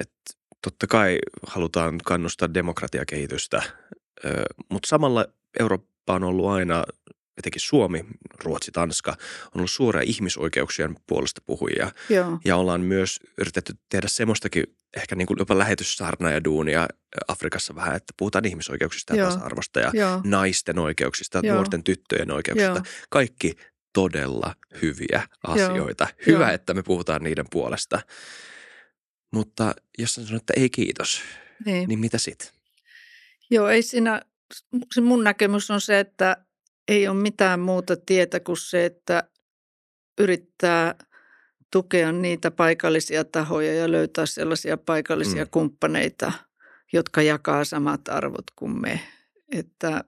[0.00, 0.10] et
[0.62, 3.62] totta kai halutaan kannustaa demokratiakehitystä,
[4.68, 5.26] mutta samalla
[5.60, 6.84] Eurooppa on ollut aina,
[7.38, 8.04] etenkin Suomi,
[8.44, 9.10] Ruotsi, Tanska,
[9.44, 11.92] on ollut suuria ihmisoikeuksien puolesta puhujia.
[12.08, 14.64] Joo, Ja ollaan myös yritetty tehdä semmoistakin
[14.96, 16.88] ehkä niin kuin jopa lähetyssarna ja duunia
[17.28, 19.30] Afrikassa vähän, että puhutaan ihmisoikeuksista ja Joo.
[19.30, 21.54] tasa-arvosta ja joo, naisten oikeuksista, Joo.
[21.54, 22.70] nuorten tyttöjen oikeuksista.
[22.70, 23.56] joo, Kaikki
[23.92, 26.06] todella hyviä asioita.
[26.10, 26.34] Joo.
[26.34, 28.00] Hyvä, että me puhutaan niiden puolesta.
[29.32, 31.22] Mutta jos sä sanot, että ei kiitos,
[31.66, 31.88] niin.
[31.88, 32.52] niin mitä sit?
[33.50, 34.22] Joo, ei siinä,
[35.02, 36.36] mun näkemys on se, että
[36.88, 39.24] ei ole mitään muuta tietä kuin se, että
[40.20, 40.94] yrittää
[41.72, 45.50] tukea niitä paikallisia tahoja ja löytää sellaisia paikallisia Mm.
[45.50, 46.32] kumppaneita,
[46.92, 49.00] jotka jakaa samat arvot kuin me.
[49.52, 50.04] Että,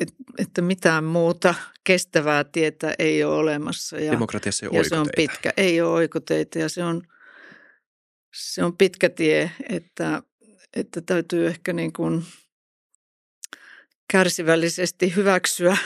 [0.00, 1.54] et, että mitään muuta
[1.84, 3.98] kestävää tietä ei ole olemassa.
[3.98, 7.02] Ja, Demokratiassa ei ole ja se on pitkä, ei ole oikoteita ja se on,
[8.34, 10.22] se on pitkä tie, että,
[10.76, 12.24] että täytyy ehkä niin kuin
[14.10, 15.76] kärsivällisesti hyväksyä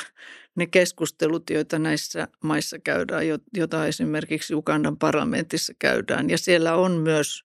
[0.56, 6.30] ne keskustelut, joita näissä maissa käydään, jo- jota esimerkiksi Ugandan parlamentissa käydään.
[6.30, 7.44] Ja siellä on myös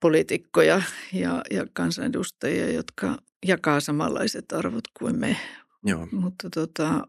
[0.00, 0.82] poliitikkoja
[1.12, 3.16] ja, ja kansanedustajia, jotka
[3.46, 5.36] jakaa samanlaiset arvot kuin me.
[5.84, 6.08] Joo.
[6.12, 7.06] Mutta, tota,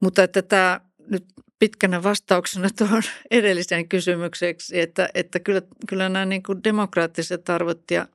[0.00, 1.24] mutta että tämä nyt
[1.58, 8.08] pitkänä vastauksena tuohon edelliseen kysymykseksi, että, että kyllä, kyllä nämä niin kuin demokraattiset arvot ja,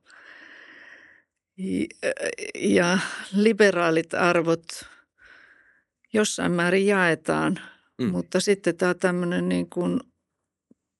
[2.55, 2.99] ja
[3.35, 4.65] liberaalit arvot
[6.13, 7.59] jossain määrin jaetaan,
[8.01, 8.11] Mm.
[8.11, 9.99] mutta sitten tämä tämmöinen niin kuin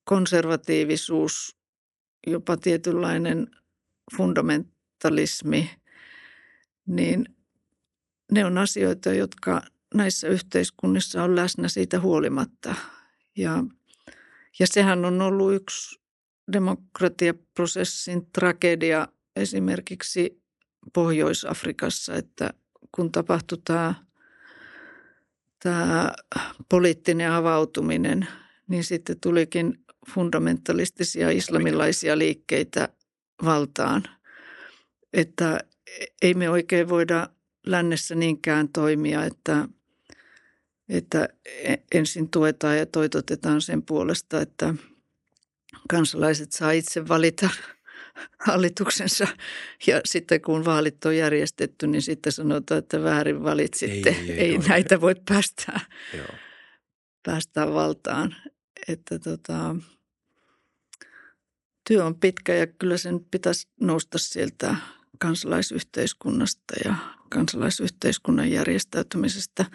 [0.03, 1.57] konservatiivisuus,
[2.27, 3.47] jopa tietynlainen
[4.17, 5.69] fundamentalismi,
[6.87, 7.25] niin
[8.31, 9.61] ne on asioita, jotka
[9.93, 12.75] näissä yhteiskunnissa on läsnä siitä huolimatta.
[13.37, 13.63] Ja,
[14.59, 15.99] ja sehän on ollut yksi
[16.53, 20.42] demokratiaprosessin tragedia esimerkiksi
[20.93, 22.49] Pohjois-Afrikassa, että
[22.91, 23.93] kun tapahtui tämä,
[25.59, 26.13] tämä
[26.69, 28.27] poliittinen avautuminen,
[28.67, 32.89] niin sitten tulikin fundamentalistisia islamilaisia liikkeitä
[33.43, 34.03] valtaan.
[35.13, 35.59] Että
[36.21, 37.29] ei me oikein voida
[37.65, 39.67] lännessä niinkään toimia, että,
[40.89, 41.29] että
[41.93, 44.73] ensin tuetaan ja toitotetaan sen puolesta, että
[45.89, 47.49] kansalaiset saa itse valita
[48.39, 49.27] hallituksensa.
[49.87, 54.09] Ja sitten kun vaalit on järjestetty, niin sitten sanotaan, että väärin valitsitte.
[54.09, 55.79] Ei, ei, ei, ei näitä voi päästää,
[56.17, 56.27] Joo.
[57.23, 58.35] päästää valtaan.
[58.87, 59.75] Että tota,
[61.87, 64.75] työ on pitkä ja kyllä sen pitäisi nousta sieltä
[65.19, 66.95] kansalaisyhteiskunnasta ja
[67.29, 69.65] kansalaisyhteiskunnan järjestäytymisestä.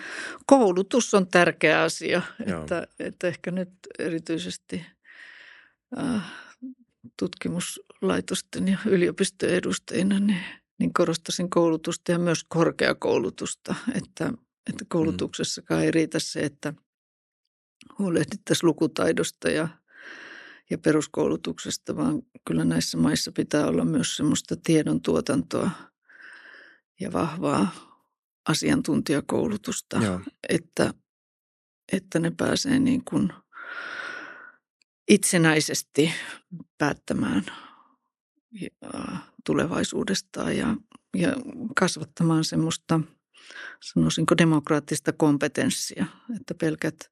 [0.46, 4.86] Koulutus on tärkeä asia, että, että ehkä nyt erityisesti
[5.98, 6.22] äh,
[8.00, 10.40] tutkimuslaitosten ja yliopistojen edustajina niin,
[10.78, 14.32] niin korostaisin koulutusta ja myös korkeakoulutusta, että,
[14.70, 16.74] että koulutuksessakaan ei riitä se, että
[17.98, 19.68] huolehdittaisiin lukutaidosta ja
[20.70, 25.70] ja peruskoulutuksesta, vaan kyllä näissä maissa pitää olla myös semmoista tiedon tuotantoa
[27.00, 27.68] ja vahvaa
[28.48, 30.20] asiantuntijakoulutusta, Joo.
[30.48, 30.94] että,
[31.92, 33.32] että ne pääsee niin kuin
[35.08, 36.12] itsenäisesti
[36.78, 37.44] päättämään
[39.46, 40.76] tulevaisuudestaan ja,
[41.16, 41.36] ja
[41.76, 43.00] kasvattamaan semmoista,
[43.82, 47.10] sanoisinko demokraattista kompetenssia, että pelkät,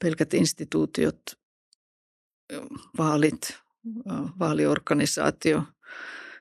[0.00, 1.22] pelkät instituutiot
[2.98, 3.58] vaalit,
[4.38, 5.64] vaaliorganisaatio,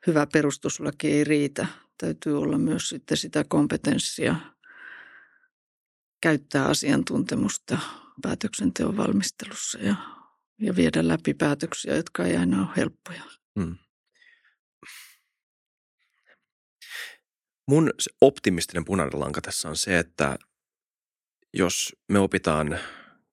[0.08, 1.68] hyvä perustuslaki ei riitä.
[1.98, 4.36] Täytyy olla myös sitten sitä kompetenssia
[6.22, 7.78] käyttää asiantuntemusta
[8.22, 9.96] päätöksenteon valmistelussa ja,
[10.62, 13.24] ja viedä läpi päätöksiä, jotka ei aina ole helppoja.
[13.60, 13.76] Hmm.
[17.68, 17.92] Mun
[18.22, 20.38] optimistinen punainen lanka tässä on se, että
[21.54, 22.80] jos me opitaan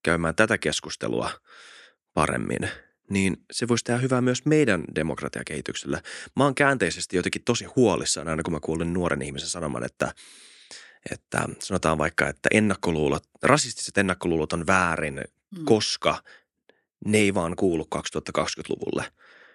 [0.03, 1.31] käymään tätä keskustelua–
[2.15, 2.71] paremmin,
[3.11, 6.03] niin se voisi tehdä hyvää myös meidän demokratiakehityksellä.
[6.37, 10.15] Mä oon käänteisesti jotenkin tosi huolissaan aina, kun mä kuulen nuoren ihmisen sanoman, että,
[11.11, 15.65] että sanotaan vaikka, että ennakkoluulot, rasistiset ennakkoluulot on väärin, mm.
[15.65, 16.23] koska
[17.05, 19.05] ne ei vaan kuulu 2020-luvulle.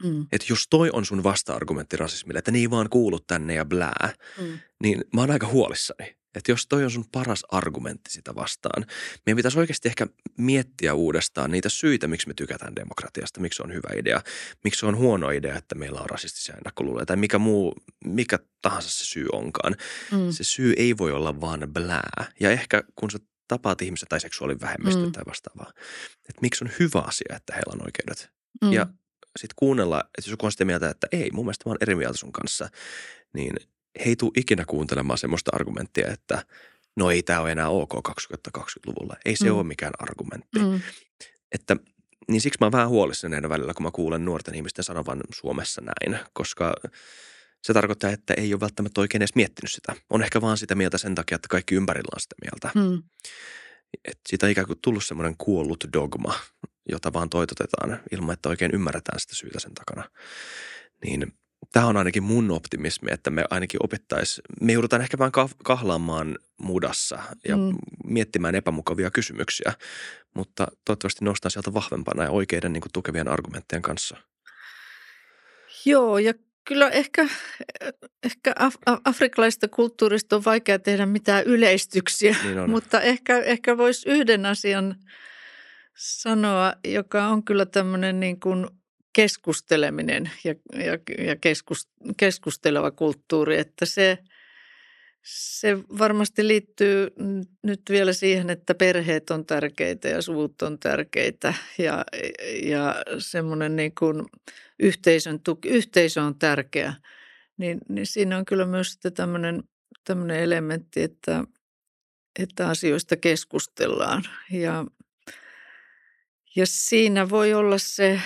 [0.04, 0.28] Mm.
[0.32, 4.60] Että jos toi on sun vasta-argumentti rasismille, että ei vaan kuulu tänne ja blää, mm.
[4.84, 6.20] niin mä oon aika huolissani.
[6.36, 8.86] Että jos toi on sun paras argumentti sitä vastaan,
[9.26, 13.74] meidän pitäisi oikeasti ehkä miettiä uudestaan niitä syitä, miksi me tykätään demokratiasta, miksi se on
[13.74, 14.22] hyvä idea,
[14.64, 17.76] miksi se on huono idea, että meillä on rasistisia ennakkoluuloja tai mikä muu,
[18.06, 19.76] mikä tahansa se syy onkaan.
[20.12, 20.32] Mm.
[20.32, 22.32] Se syy ei voi olla vaan blää.
[22.40, 25.12] Ja ehkä kun sä tapaat ihmisiä tai seksuaalivähemmistöä mm.
[25.12, 25.72] tai vastaavaa,
[26.30, 28.30] että miksi on hyvä asia, että heillä on oikeudet.
[28.62, 28.74] Mm.
[28.74, 28.88] Ja
[29.38, 31.96] sitten kuunnella, että jos joku on sitä mieltä, että ei, mun mielestä mä oon eri
[31.96, 32.70] mieltä sun kanssa,
[33.34, 33.56] niin
[34.00, 36.46] he ei tule ikinä kuuntelemaan semmoista argumenttia, että
[36.96, 39.16] no ei tämä ole enää ok 2020-luvulla.
[39.26, 39.56] Ei se mm.
[39.56, 40.60] ole mikään argumentti.
[40.60, 40.82] Mm.
[41.52, 41.76] Että,
[42.28, 45.82] niin siksi mä oon vähän huolissani näiden välillä, kun mä kuulen nuorten ihmisten sanovan Suomessa
[45.82, 46.74] näin, koska
[47.62, 49.96] se tarkoittaa, että ei ole välttämättä oikein edes miettinyt sitä.
[50.10, 52.72] On ehkä vaan sitä mieltä sen takia, että kaikki ympärillä on sitä mieltä.
[52.76, 53.04] Mm.
[54.06, 56.34] Että siitä on ikään kuin tullut semmoinen kuollut dogma,
[56.92, 60.04] jota vaan toitotetaan ilman, että oikein ymmärretään sitä syytä sen takana.
[61.06, 61.34] Niin
[61.74, 65.32] tämä on ainakin mun optimismi, että me ainakin opittaisiin, me joudutaan ehkä vähän
[65.64, 67.76] kahlaamaan mudassa ja mm.
[68.06, 69.74] miettimään epämukavia kysymyksiä,
[70.36, 74.18] mutta toivottavasti nostaa sieltä vahvempana ja oikeiden niin kuin, tukevien argumenttien kanssa.
[75.86, 76.34] Joo, ja
[76.66, 77.28] kyllä ehkä,
[78.24, 84.46] ehkä af- afrikkalaisesta kulttuurista on vaikea tehdä mitään yleistyksiä, niin mutta ehkä, ehkä voisi yhden
[84.46, 84.96] asian
[86.00, 88.68] sanoa, joka on kyllä tämmöinen niin kuin–
[89.14, 94.18] keskusteleminen ja, ja, ja keskus, keskusteleva kulttuuri, että se,
[95.24, 97.08] se varmasti liittyy
[97.64, 102.06] nyt vielä siihen, että perheet on tärkeitä ja suvut on tärkeitä ja,
[102.64, 104.26] ja semmoinen niin kuin
[104.80, 106.94] yhteisön tuki, yhteisö on tärkeä.
[107.58, 109.64] Niin, niin siinä on kyllä myös sitten tämmöinen,
[110.04, 111.44] tämmöinen elementti, että,
[112.40, 114.86] että asioista keskustellaan ja,
[116.56, 118.22] ja siinä voi olla se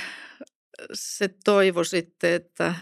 [0.94, 2.76] se toivo sitten, että,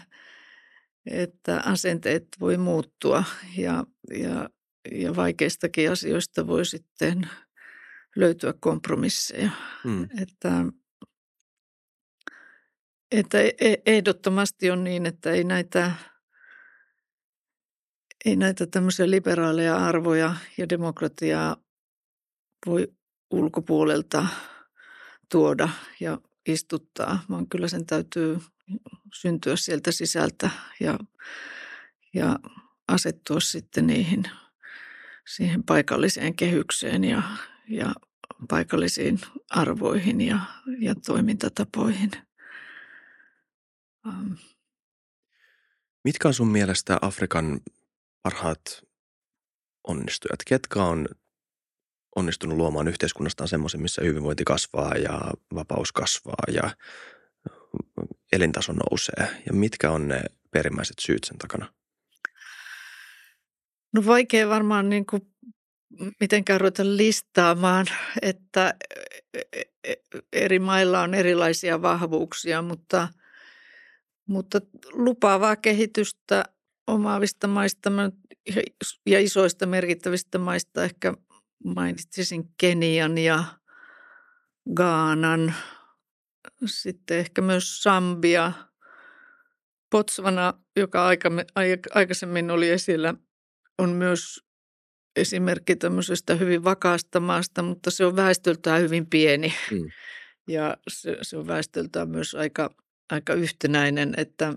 [1.06, 3.24] että asenteet voi muuttua
[3.56, 4.50] ja, ja,
[4.90, 7.30] ja vaikeistakin asioista voi sitten
[8.16, 9.50] löytyä kompromisseja.
[9.84, 10.08] Hmm.
[10.22, 10.64] Että,
[13.10, 15.92] että e, e, ehdottomasti on niin, että ei näitä,
[18.24, 21.56] ei näitä tämmöisiä liberaaleja arvoja ja demokratiaa
[22.66, 22.92] voi
[23.30, 24.26] ulkopuolelta
[25.32, 25.68] tuoda
[26.00, 28.38] ja istuttaa, vaan kyllä sen täytyy
[29.14, 30.98] syntyä sieltä sisältä ja,
[32.14, 32.38] ja
[32.88, 34.24] asettua sitten niihin
[35.28, 37.22] siihen paikalliseen kehykseen ja,
[37.68, 37.94] ja
[38.48, 39.20] paikallisiin
[39.50, 40.38] arvoihin ja,
[40.78, 42.10] ja toimintatapoihin.
[44.06, 44.32] Ähm.
[46.04, 47.60] Mitkä on sun mielestä Afrikan
[48.22, 48.82] parhaat
[49.88, 50.38] onnistujat?
[50.46, 51.08] Ketkä on
[52.16, 55.20] onnistunut luomaan yhteiskunnastaan semmoisen, missä hyvinvointi kasvaa ja
[55.54, 56.70] vapaus kasvaa ja
[58.32, 59.42] elintaso nousee?
[59.46, 61.72] Ja mitkä on ne perimmäiset syyt sen takana?
[63.94, 65.22] No vaikea varmaan niin kuin
[66.20, 67.86] mitenkään ruveta listaamaan,
[68.22, 68.74] että
[69.34, 69.40] e,
[69.84, 69.94] e,
[70.32, 73.08] eri mailla on erilaisia vahvuuksia, mutta,
[74.26, 74.60] mutta
[74.92, 76.44] lupaavaa kehitystä
[76.86, 77.90] omaavista maista
[79.06, 81.14] ja isoista merkittävistä maista ehkä
[81.64, 83.44] mainitsisin Kenian ja
[84.74, 85.54] Gaanan,
[86.64, 88.52] sitten ehkä myös Sambia,
[89.90, 91.06] Botswana, joka
[91.94, 93.14] aikaisemmin oli esillä,
[93.78, 94.40] on myös
[95.16, 99.54] esimerkki tämmöisestä hyvin vakaasta maasta, mutta se on väestöltään hyvin pieni.
[99.70, 99.90] Mm.
[100.48, 102.74] Ja se, se on väestöltään myös aika,
[103.10, 104.54] aika yhtenäinen, että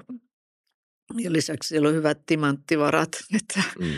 [1.17, 3.93] ja lisäksi siellä on hyvät timanttivarat, että, mm.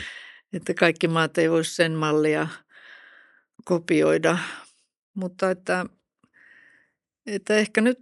[0.53, 2.47] että kaikki maat ei voi sen mallia
[3.65, 4.37] kopioida.
[5.13, 5.85] Mutta että,
[7.25, 7.97] että ehkä nyt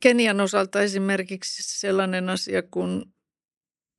[0.00, 3.04] Kenian osalta esimerkiksi sellainen asia kuin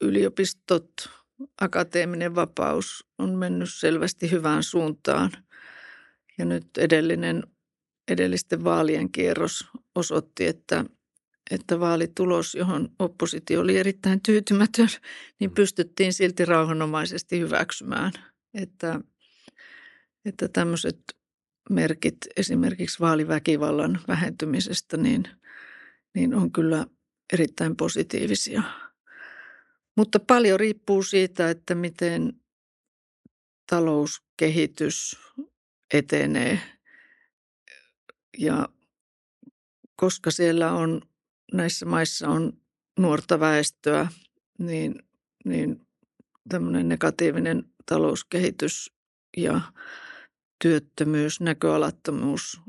[0.01, 0.91] yliopistot–
[1.61, 5.31] akateeminen vapaus on mennyt selvästi hyvään suuntaan.
[6.37, 7.43] Ja nyt edellinen,
[8.07, 10.85] edellisten vaalien kierros osoitti, että,
[11.51, 14.89] että vaalitulos, johon oppositio oli erittäin tyytymätön,
[15.39, 18.11] niin pystyttiin silti rauhanomaisesti hyväksymään.
[18.53, 18.99] Että,
[20.25, 20.99] että tämmöiset
[21.69, 25.27] merkit esimerkiksi vaaliväkivallan vähentymisestä, niin,
[26.15, 26.87] niin on kyllä
[27.33, 28.63] erittäin positiivisia.
[29.97, 32.33] Mutta paljon riippuu siitä, että miten
[33.69, 35.19] talouskehitys
[35.93, 36.59] etenee.
[38.37, 38.69] Ja
[39.95, 41.01] koska siellä on,
[41.53, 42.53] näissä maissa on
[42.99, 44.07] nuorta väestöä,
[44.57, 44.95] niin,
[45.45, 45.87] niin
[46.49, 48.93] tämmöinen negatiivinen talouskehitys
[49.37, 49.61] ja
[50.61, 52.61] työttömyys, näköalattomuus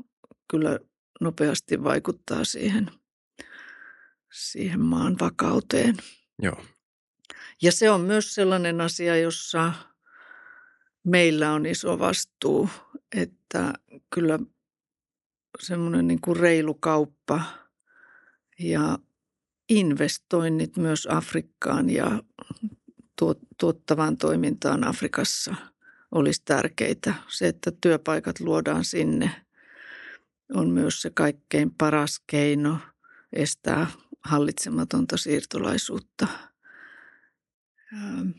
[0.47, 0.79] kyllä
[1.21, 2.91] nopeasti vaikuttaa siihen,
[4.33, 5.97] siihen maan vakauteen.
[6.41, 6.63] Joo.
[7.61, 9.73] Ja se on myös sellainen asia, jossa
[11.03, 12.69] meillä on iso vastuu,
[13.15, 13.73] että
[14.13, 14.39] kyllä
[15.59, 17.41] semmoinen niin kuin reilu kauppa
[18.59, 18.99] ja
[19.69, 22.23] investoinnit myös Afrikkaan ja
[23.59, 25.55] tuottavaan toimintaan Afrikassa
[26.15, 27.13] olisi tärkeitä.
[27.27, 29.31] Se, että työpaikat luodaan sinne,
[30.53, 32.77] on myös se kaikkein paras keino
[33.33, 33.87] estää
[34.23, 36.27] hallitsematonta siirtolaisuutta–
[37.93, 38.29] Ähm,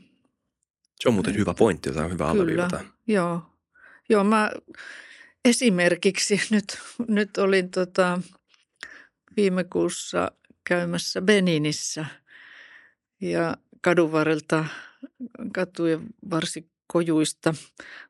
[1.01, 2.85] se on muuten hyvä pointti, jota on hyvä alleviivata.
[3.07, 3.43] Joo,
[4.09, 4.51] joo mä
[5.45, 8.21] esimerkiksi nyt, nyt olin tota
[9.37, 10.33] viime kuussa
[10.65, 12.07] käymässä Beninissä
[13.21, 14.65] ja kadun varrelta
[15.55, 16.07] katujen
[16.85, 17.55] varsikojuista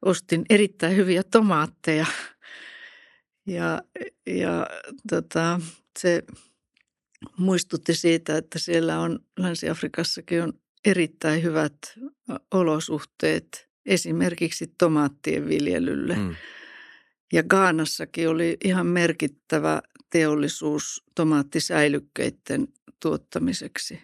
[0.02, 2.06] ostin erittäin hyviä tomaatteja.
[3.46, 3.82] Ja,
[4.26, 4.66] ja
[5.10, 5.60] tota,
[5.98, 6.22] se
[7.38, 10.52] muistutti siitä, että siellä on Länsi-Afrikassakin on
[10.84, 11.76] erittäin hyvät
[12.50, 16.16] olosuhteet esimerkiksi tomaattien viljelylle.
[16.16, 16.34] Mm.
[17.32, 22.68] Ja Gaanassakin oli ihan merkittävä teollisuus tomaattisäilykkeiden
[23.00, 24.02] tuottamiseksi.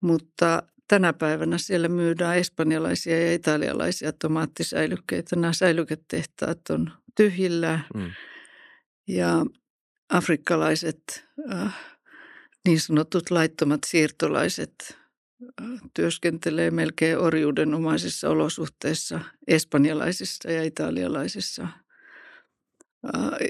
[0.00, 5.36] Mutta tänä päivänä siellä myydään espanjalaisia ja italialaisia tomaattisäilykkeitä.
[5.36, 8.10] Nämä säilyketehtaat on tyhjillä mm.
[9.08, 9.46] ja
[10.08, 11.76] afrikkalaiset, äh,
[12.68, 14.74] niin sanotut laittomat siirtolaiset–
[15.94, 21.83] työskentelee melkein orjuudenomaisissa olosuhteissa espanjalaisissa ja italialaisissa äh,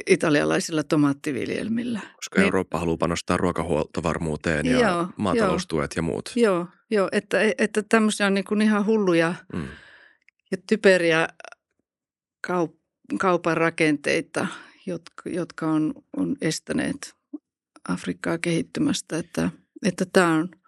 [0.07, 2.01] italialaisilla tomaattiviljelmillä.
[2.17, 6.33] Koska niin, Eurooppa haluaa panostaa ruokahuoltovarmuuteen ja joo, maataloustuet joo, ja muut.
[6.37, 9.69] Joo, joo että, että tämmöisiä on niin kuin ihan hulluja mm.
[10.51, 11.29] ja typeriä
[12.47, 14.47] kaup- kaupan rakenteita,
[14.87, 17.15] jotka, jotka on, on estäneet
[17.89, 19.19] Afrikkaa kehittymästä.
[19.19, 19.51] Että,
[19.87, 20.49] että tämä on–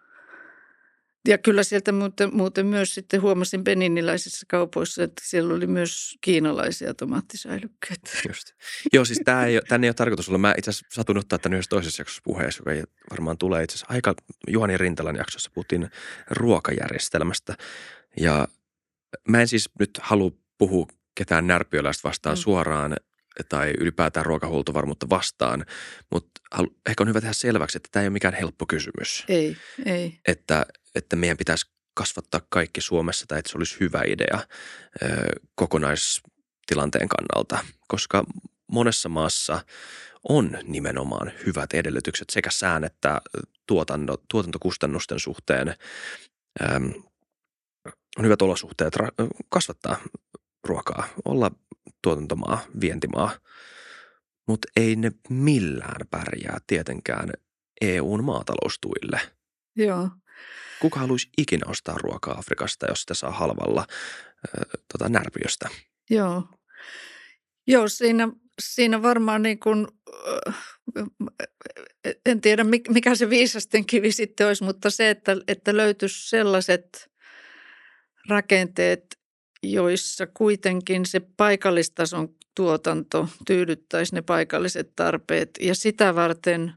[1.27, 6.95] ja kyllä sieltä muuten, muuten myös sitten huomasin Beniniläisissä kaupoissa, että siellä oli myös kiinalaisia
[6.95, 8.11] tomaattisäilykkeitä.
[8.29, 8.53] Just.
[8.93, 10.39] Joo, siis tämä ei, tänne ei ole tarkoitus olla.
[10.39, 13.75] Mä itse asiassa satun ottaa tämän yhdessä toisessa jaksossa puheessa, joka ei varmaan tulee itse
[13.75, 14.15] asiassa aika
[14.49, 15.51] Juhani Rintalan jaksossa.
[15.55, 15.91] Puhuttiin
[16.31, 17.55] ruokajärjestelmästä.
[18.21, 18.49] Ja
[19.29, 22.41] mä en siis nyt halua puhua ketään närpiöläistä vastaan mm.
[22.41, 22.97] suoraan
[23.49, 25.67] tai ylipäätään ruokahuoltovarmuutta vastaan,
[26.11, 26.41] mutta
[26.89, 29.25] ehkä on hyvä tehdä selväksi, että tämä ei ole mikään helppo kysymys.
[29.29, 29.57] Ei,
[29.87, 30.19] ei.
[30.29, 30.67] Että
[30.97, 34.41] että meidän pitäisi kasvattaa kaikki Suomessa tai että se olisi hyvä idea
[35.03, 35.07] ö,
[35.55, 38.25] kokonaistilanteen kannalta, koska
[38.67, 39.65] monessa maassa
[40.29, 43.21] on nimenomaan hyvät edellytykset sekä sään että
[43.67, 45.75] tuotanto, tuotantokustannusten suhteen.
[46.63, 46.85] Ähm,
[48.19, 49.97] on hyvät olosuhteet ra- kasvattaa
[50.65, 51.51] ruokaa, olla
[52.03, 53.31] tuotantomaa, vientimaa,
[54.49, 57.31] mutta ei ne millään pärjää tietenkään
[57.81, 59.21] EUn maataloustuille.
[59.77, 60.11] Joo.
[60.81, 65.69] Kuka haluaisi ikinä ostaa ruokaa Afrikasta, jos sitä saa halvalla äh, tota, närpiöstä?
[66.11, 66.43] Joo.
[67.67, 68.29] Joo, siinä,
[68.63, 69.87] siinä varmaan niin kuin,
[72.27, 77.11] en tiedä mikä se viisasten kivi sitten olisi, mutta se, että, että löytyisi sellaiset
[78.29, 79.19] rakenteet,
[79.63, 86.73] joissa kuitenkin se paikallistason tuotanto tyydyttäisi ne paikalliset tarpeet ja sitä varten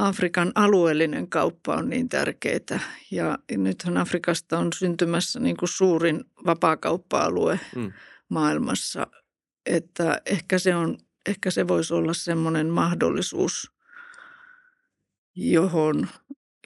[0.00, 2.80] Afrikan alueellinen kauppa on niin tärkeää.
[3.10, 7.92] Ja nythän Afrikasta on syntymässä niin kuin suurin vapaakauppa-alue mm.
[8.28, 9.06] maailmassa,
[9.66, 10.98] että ehkä se, on,
[11.28, 13.72] ehkä se voisi olla semmoinen mahdollisuus,
[15.36, 16.08] johon,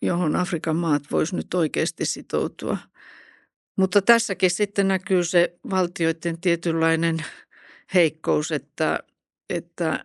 [0.02, 2.78] johon Afrikan maat voisi nyt oikeasti sitoutua–
[3.76, 7.16] mutta tässäkin sitten näkyy se valtioiden tietynlainen
[7.94, 8.98] heikkous, että,
[9.50, 10.04] että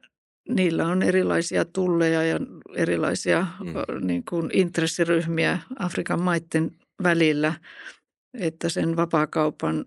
[0.50, 2.40] niillä on erilaisia tulleja ja
[2.76, 4.08] erilaisia mm.
[4.08, 6.72] niin kuin intressiryhmiä Afrikan maiden
[7.04, 7.54] välillä,
[8.34, 9.86] että sen vapaakaupan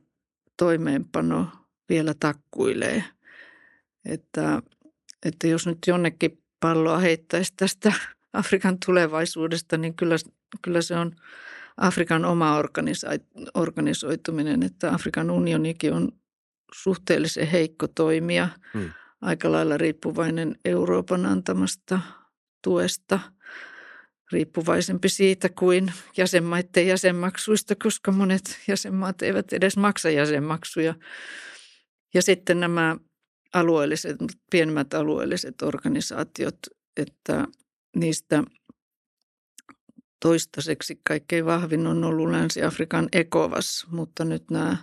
[0.57, 1.49] toimeenpano
[1.89, 3.05] vielä takkuilee.
[4.05, 4.63] Että,
[5.27, 7.93] että jos nyt jonnekin palloa heittäisi tästä
[8.33, 10.17] Afrikan tulevaisuudesta, niin kyllä,
[10.63, 11.13] kyllä se on–
[11.77, 12.63] Afrikan oma
[13.55, 16.13] organisoituminen, että Afrikan unionikin on
[16.75, 18.91] suhteellisen heikko toimija, hmm.
[19.23, 22.01] Aika lailla riippuvainen Euroopan antamasta
[22.65, 23.21] tuesta,
[24.33, 30.95] riippuvaisempi siitä kuin jäsenmaiden jäsenmaksuista, koska monet jäsenmaat eivät edes maksa jäsenmaksuja.
[32.15, 32.97] Ja sitten nämä
[33.55, 34.17] alueelliset,
[34.51, 36.59] pienemmät alueelliset organisaatiot,
[36.97, 37.47] että
[37.97, 38.43] niistä–
[40.23, 44.77] Toistaiseksi kaikkein vahvin on ollut Länsi-Afrikan ekovas, mutta nyt nämä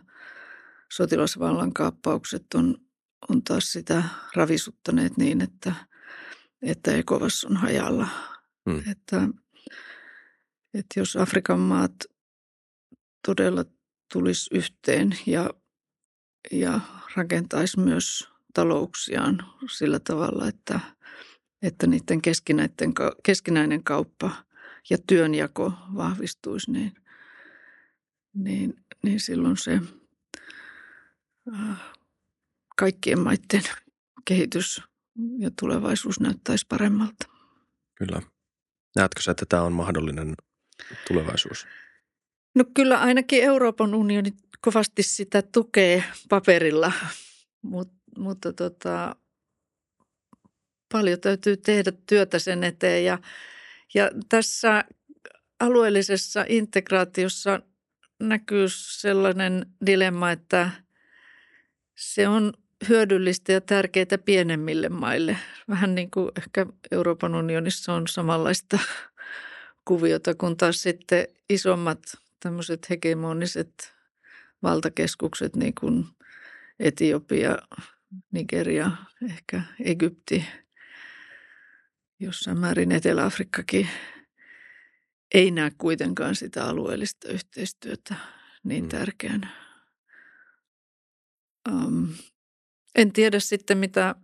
[0.94, 2.78] sotilasvallankaappaukset on,
[3.30, 4.03] on taas sitä
[4.36, 5.74] ravisuttaneet niin, että,
[6.61, 8.07] että ekovas on hajalla.
[8.70, 8.84] Hmm.
[8.91, 9.28] Että,
[10.74, 11.93] että jos Afrikan maat
[13.26, 13.65] todella
[14.13, 15.49] tulisi yhteen ja,
[16.51, 16.80] ja
[17.15, 20.80] rakentaisi myös talouksiaan sillä tavalla, että,
[21.61, 22.93] että niiden keskinäinen,
[23.24, 24.32] keskinäinen kauppa–
[24.89, 26.93] ja työnjako vahvistuisi, niin,
[28.34, 29.82] niin, niin silloin se
[31.53, 31.80] äh,
[32.80, 33.64] kaikkien maiden
[34.26, 34.82] kehitys
[35.38, 37.28] ja tulevaisuus näyttäisi paremmalta.
[37.96, 38.22] Kyllä.
[38.96, 40.34] Näetkö sä, että tämä on mahdollinen
[41.08, 41.68] tulevaisuus?
[42.56, 46.92] No kyllä ainakin Euroopan unioni kovasti sitä tukee paperilla,
[47.62, 49.16] Mut, mutta tota,
[50.92, 53.18] paljon täytyy tehdä työtä sen eteen ja
[53.94, 54.84] ja tässä
[55.60, 57.60] alueellisessa integraatiossa
[58.20, 60.72] näkyy sellainen dilemma, että
[61.96, 62.54] se on
[62.90, 65.38] hyödyllistä ja tärkeää pienemmille maille.
[65.70, 68.80] Vähän niin kuin ehkä Euroopan unionissa on samanlaista
[69.88, 72.00] kuviota, kun taas sitten isommat
[72.40, 73.94] tämmöiset hegemoniset
[74.64, 76.06] valtakeskukset niin kuin
[76.80, 77.58] Etiopia,
[78.32, 78.92] Nigeria,
[79.30, 80.46] ehkä Egypti–
[82.20, 83.90] jossain määrin Etelä-Afrikkakin
[85.34, 88.16] ei näe kuitenkaan sitä alueellista yhteistyötä
[88.64, 88.90] niin mm.
[88.90, 89.48] tärkeänä.
[91.70, 92.08] Um,
[92.96, 94.16] en tiedä sitten, mitä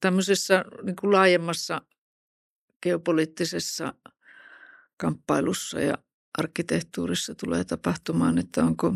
[0.00, 1.82] tämmöisessä niin kuin laajemmassa
[2.82, 3.94] geopoliittisessa
[4.96, 5.98] kamppailussa ja
[6.38, 8.94] arkkitehtuurissa tulee tapahtumaan, että onko,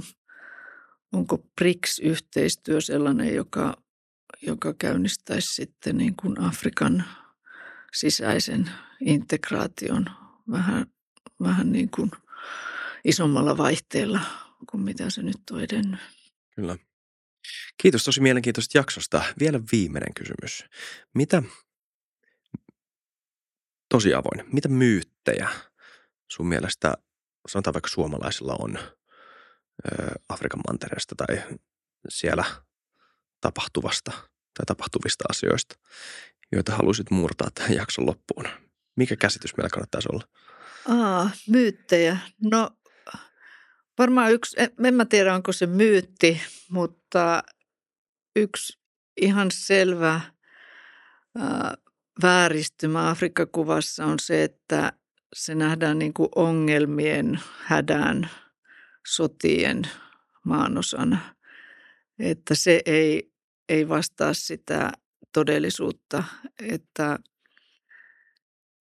[1.12, 3.76] onko BRICS-yhteistyö sellainen, joka,
[4.42, 7.04] joka käynnistäisi sitten niin kuin Afrikan–
[7.94, 10.04] sisäisen integraation
[10.50, 10.86] vähän,
[11.42, 12.10] vähän niin kuin
[13.04, 14.20] isommalla vaihteella
[14.70, 16.00] kuin mitä se nyt on edennyt.
[16.54, 16.76] Kyllä.
[17.82, 19.24] Kiitos tosi mielenkiintoisesta jaksosta.
[19.40, 20.64] Vielä viimeinen kysymys.
[21.14, 21.42] Mitä,
[23.88, 25.48] tosi avoin, mitä myyttejä
[26.30, 26.94] sun mielestä,
[27.48, 28.82] sanotaan vaikka suomalaisilla on ö,
[30.28, 31.42] Afrikan mantereesta tai
[32.08, 32.44] siellä
[33.40, 34.10] tapahtuvasta
[34.58, 35.76] tai tapahtuvista asioista,
[36.52, 38.48] joita haluaisit murtaa tähän jakson loppuun?
[38.96, 40.28] Mikä käsitys meillä kannattaisi olla?
[40.88, 42.18] Aa, myyttejä.
[42.42, 42.70] No
[43.98, 47.42] varmaan yksi, en mä tiedä onko se myytti, mutta
[48.36, 48.78] yksi
[49.16, 50.20] ihan selvä
[51.38, 51.74] ää,
[52.22, 54.92] vääristymä Afrikka-kuvassa on se, että
[55.34, 58.30] se nähdään niin kuin ongelmien, hädän,
[59.06, 59.82] sotien
[60.44, 61.34] maanosana.
[62.18, 63.32] Että se ei,
[63.68, 64.92] ei vastaa sitä
[65.32, 66.24] todellisuutta,
[66.60, 67.18] että,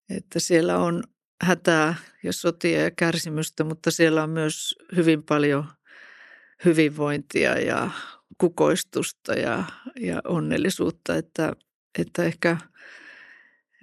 [0.09, 1.03] että siellä on
[1.41, 5.65] hätää ja sotia ja kärsimystä, mutta siellä on myös hyvin paljon
[6.65, 7.91] hyvinvointia ja
[8.37, 9.63] kukoistusta ja,
[9.99, 11.53] ja onnellisuutta, että,
[11.99, 12.57] että ehkä,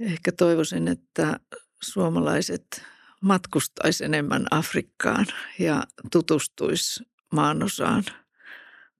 [0.00, 1.40] ehkä toivoisin, että
[1.82, 2.82] suomalaiset
[3.20, 5.26] matkustaisi enemmän Afrikkaan
[5.58, 5.82] ja
[6.12, 8.04] tutustuisi maanosaan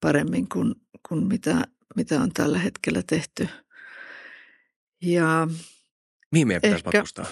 [0.01, 0.75] paremmin kuin,
[1.09, 1.63] kuin mitä,
[1.97, 3.49] mitä on tällä hetkellä tehty.
[5.03, 5.49] Ja
[6.31, 7.27] Mihin meidän pitäisi ehkä, matkustaa?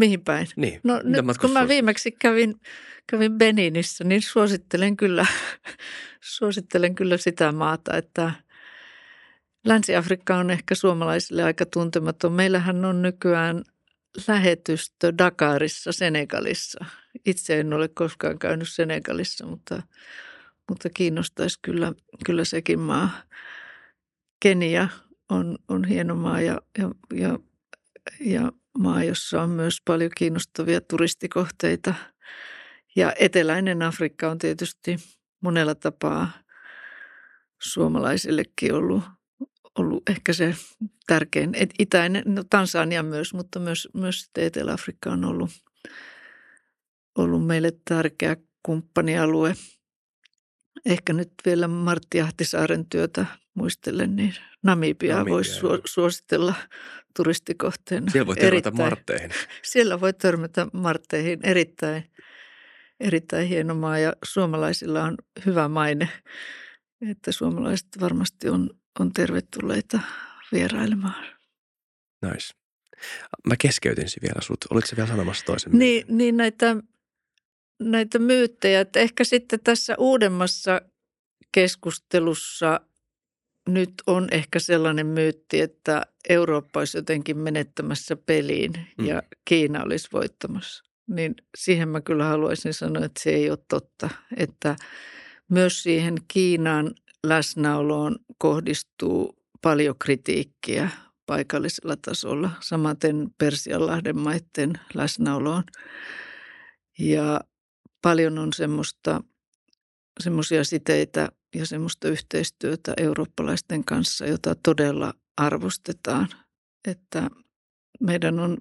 [0.00, 0.46] Mihin päin?
[0.56, 2.60] Niin, no nyt kun mä viimeksi kävin,
[3.06, 5.26] kävin Beninissä, niin suosittelen kyllä,
[6.36, 8.32] suosittelen kyllä sitä maata, että
[9.66, 12.32] Länsi-Afrikka on ehkä suomalaisille aika tuntematon.
[12.32, 13.64] Meillähän on nykyään
[14.28, 16.84] lähetystö Dakarissa, Senegalissa.
[17.26, 19.82] Itse en ole koskaan käynyt Senegalissa, mutta,
[20.68, 21.92] mutta kiinnostaisi kyllä,
[22.26, 23.10] kyllä sekin maa.
[24.42, 24.88] Kenia
[25.28, 27.38] on, on hieno maa ja, ja, ja,
[28.20, 31.94] ja maa, jossa on myös paljon kiinnostavia turistikohteita.
[32.96, 34.96] Ja eteläinen Afrikka on tietysti
[35.40, 36.30] monella tapaa
[37.62, 39.02] suomalaisillekin ollut
[39.78, 40.54] ollut ehkä se
[41.06, 41.54] tärkein.
[41.54, 45.50] Et itäinen, no Tansania myös, mutta myös, myös Etelä-Afrikka on ollut,
[47.18, 49.54] ollut meille tärkeä kumppanialue.
[50.84, 56.54] Ehkä nyt vielä Martti Ahtisaaren työtä muistellen, niin Namibia, Namibia voisi su- suositella
[57.16, 58.10] turistikohteena.
[58.10, 59.30] Siellä voi törmätä martteihin.
[59.62, 61.40] Siellä voi törmätä martteihin.
[61.42, 62.10] Erittäin,
[63.00, 65.14] erittäin hieno maa ja suomalaisilla on
[65.46, 66.08] hyvä maine.
[67.10, 70.00] Että suomalaiset varmasti on on tervetulleita
[70.52, 71.26] vierailemaan.
[72.22, 72.54] Nice.
[73.46, 74.64] Mä keskeytin vielä sut.
[74.70, 76.76] Olitko vielä sanomassa toisen Niin, niin näitä,
[77.80, 78.80] näitä myyttejä.
[78.80, 80.80] Että ehkä sitten tässä uudemmassa
[81.52, 82.80] keskustelussa
[83.68, 89.06] nyt on ehkä sellainen myytti, että Eurooppa olisi jotenkin menettämässä peliin mm.
[89.06, 90.84] ja Kiina olisi voittamassa.
[91.06, 94.10] Niin siihen mä kyllä haluaisin sanoa, että se ei ole totta.
[94.36, 94.76] Että
[95.48, 96.94] myös siihen Kiinan
[97.26, 100.90] läsnäoloon kohdistuu paljon kritiikkiä
[101.26, 105.64] paikallisella tasolla, samaten Persianlahden maiden läsnäoloon.
[106.98, 107.40] Ja
[108.02, 109.20] paljon on semmoista,
[110.20, 116.28] semmoisia siteitä ja semmoista yhteistyötä eurooppalaisten kanssa, jota todella arvostetaan.
[116.88, 117.30] Että
[118.00, 118.58] meidän on,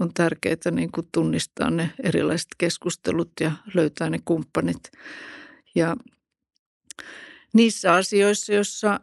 [0.00, 4.90] on tärkeää niin kuin tunnistaa ne erilaiset keskustelut ja löytää ne kumppanit.
[5.74, 5.96] Ja
[7.54, 9.00] niissä asioissa, joissa,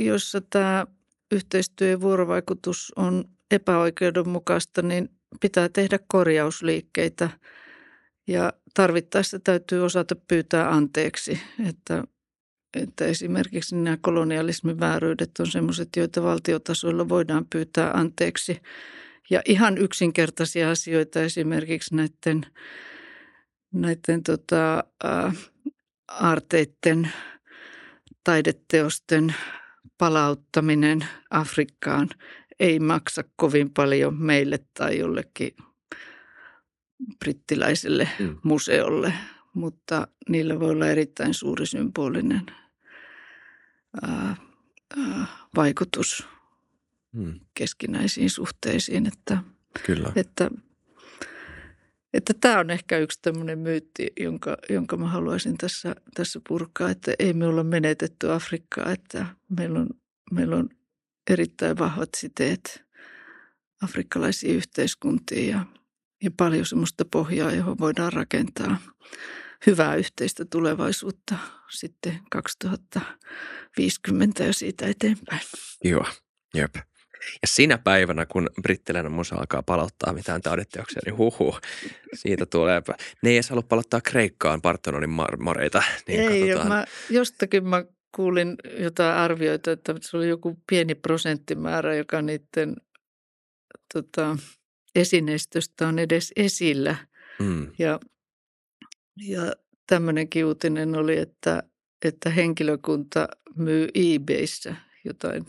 [0.00, 0.86] joissa tämä
[1.32, 5.08] yhteistyö ja vuorovaikutus on epäoikeudenmukaista, niin
[5.40, 7.30] pitää tehdä korjausliikkeitä
[8.26, 12.04] ja tarvittaessa täytyy osata pyytää anteeksi, että,
[12.76, 18.62] että esimerkiksi nämä kolonialismin vääryydet on sellaiset, joita valtiotasoilla voidaan pyytää anteeksi.
[19.30, 22.46] Ja ihan yksinkertaisia asioita esimerkiksi näiden,
[23.72, 25.32] näiden tota, ä,
[26.08, 27.12] aarteiden
[28.24, 29.34] taideteosten
[29.98, 32.08] palauttaminen Afrikkaan
[32.60, 35.54] ei maksa kovin paljon meille tai jollekin
[37.18, 38.36] brittiläiselle mm.
[38.42, 39.14] museolle,
[39.54, 42.46] mutta niillä voi olla erittäin suuri symbolinen
[44.02, 44.36] ää,
[44.96, 45.26] ää,
[45.56, 46.26] vaikutus
[47.12, 47.40] mm.
[47.54, 49.06] keskinäisiin suhteisiin.
[49.06, 49.38] Että,
[49.86, 50.12] Kyllä.
[50.16, 50.50] Että
[52.14, 57.14] että tämä on ehkä yksi tämmöinen myytti, jonka, jonka mä haluaisin tässä, tässä purkaa, että
[57.18, 59.26] ei me olla menetetty Afrikkaa, että
[59.58, 59.88] meillä on,
[60.30, 60.68] meillä on
[61.30, 62.84] erittäin vahvat siteet
[63.82, 65.66] afrikkalaisiin yhteiskuntiin ja,
[66.24, 68.78] ja paljon semmoista pohjaa, johon voidaan rakentaa
[69.66, 71.34] hyvää yhteistä tulevaisuutta
[71.70, 75.40] sitten 2050 ja siitä eteenpäin.
[75.84, 76.06] Joo,
[76.54, 76.74] jep.
[77.42, 81.58] Ja sinä päivänä, kun brittiläinen musa alkaa palauttaa mitään taideteoksia, niin huhu,
[82.14, 82.82] siitä tulee.
[83.22, 85.82] Ne ei edes halua palauttaa Kreikkaan Parthenonin mar- mareita.
[86.08, 86.68] Niin ei, katsotaan.
[86.68, 87.84] mä, jostakin mä
[88.16, 92.76] kuulin jotain arvioita, että se oli joku pieni prosenttimäärä, joka niiden
[93.94, 94.36] tota,
[94.94, 96.96] esineistöstä on edes esillä.
[97.38, 97.70] Mm.
[97.78, 98.00] Ja,
[99.26, 99.52] ja
[99.86, 101.62] tämmöinenkin uutinen oli, että,
[102.04, 105.46] että henkilökunta myy eBayssä jotain.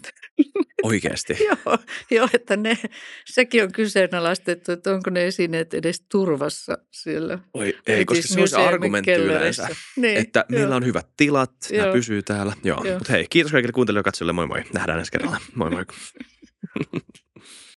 [0.83, 1.37] Oikeasti?
[1.65, 1.77] joo,
[2.11, 2.77] joo, että ne,
[3.25, 7.39] sekin on kyseenalaistettu, että onko ne esineet edes turvassa siellä.
[7.53, 10.59] Oi, ei, koska se on se argumentti yleensä, niin, että joo.
[10.59, 11.81] meillä on hyvät tilat, joo.
[11.81, 12.53] nämä pysyy täällä.
[12.63, 12.97] Joo, joo.
[12.97, 14.63] mutta hei, kiitos kaikille kuuntelijoille ja katsojille, moi moi.
[14.73, 15.37] Nähdään ensi kerralla.
[15.55, 15.85] Moi moi.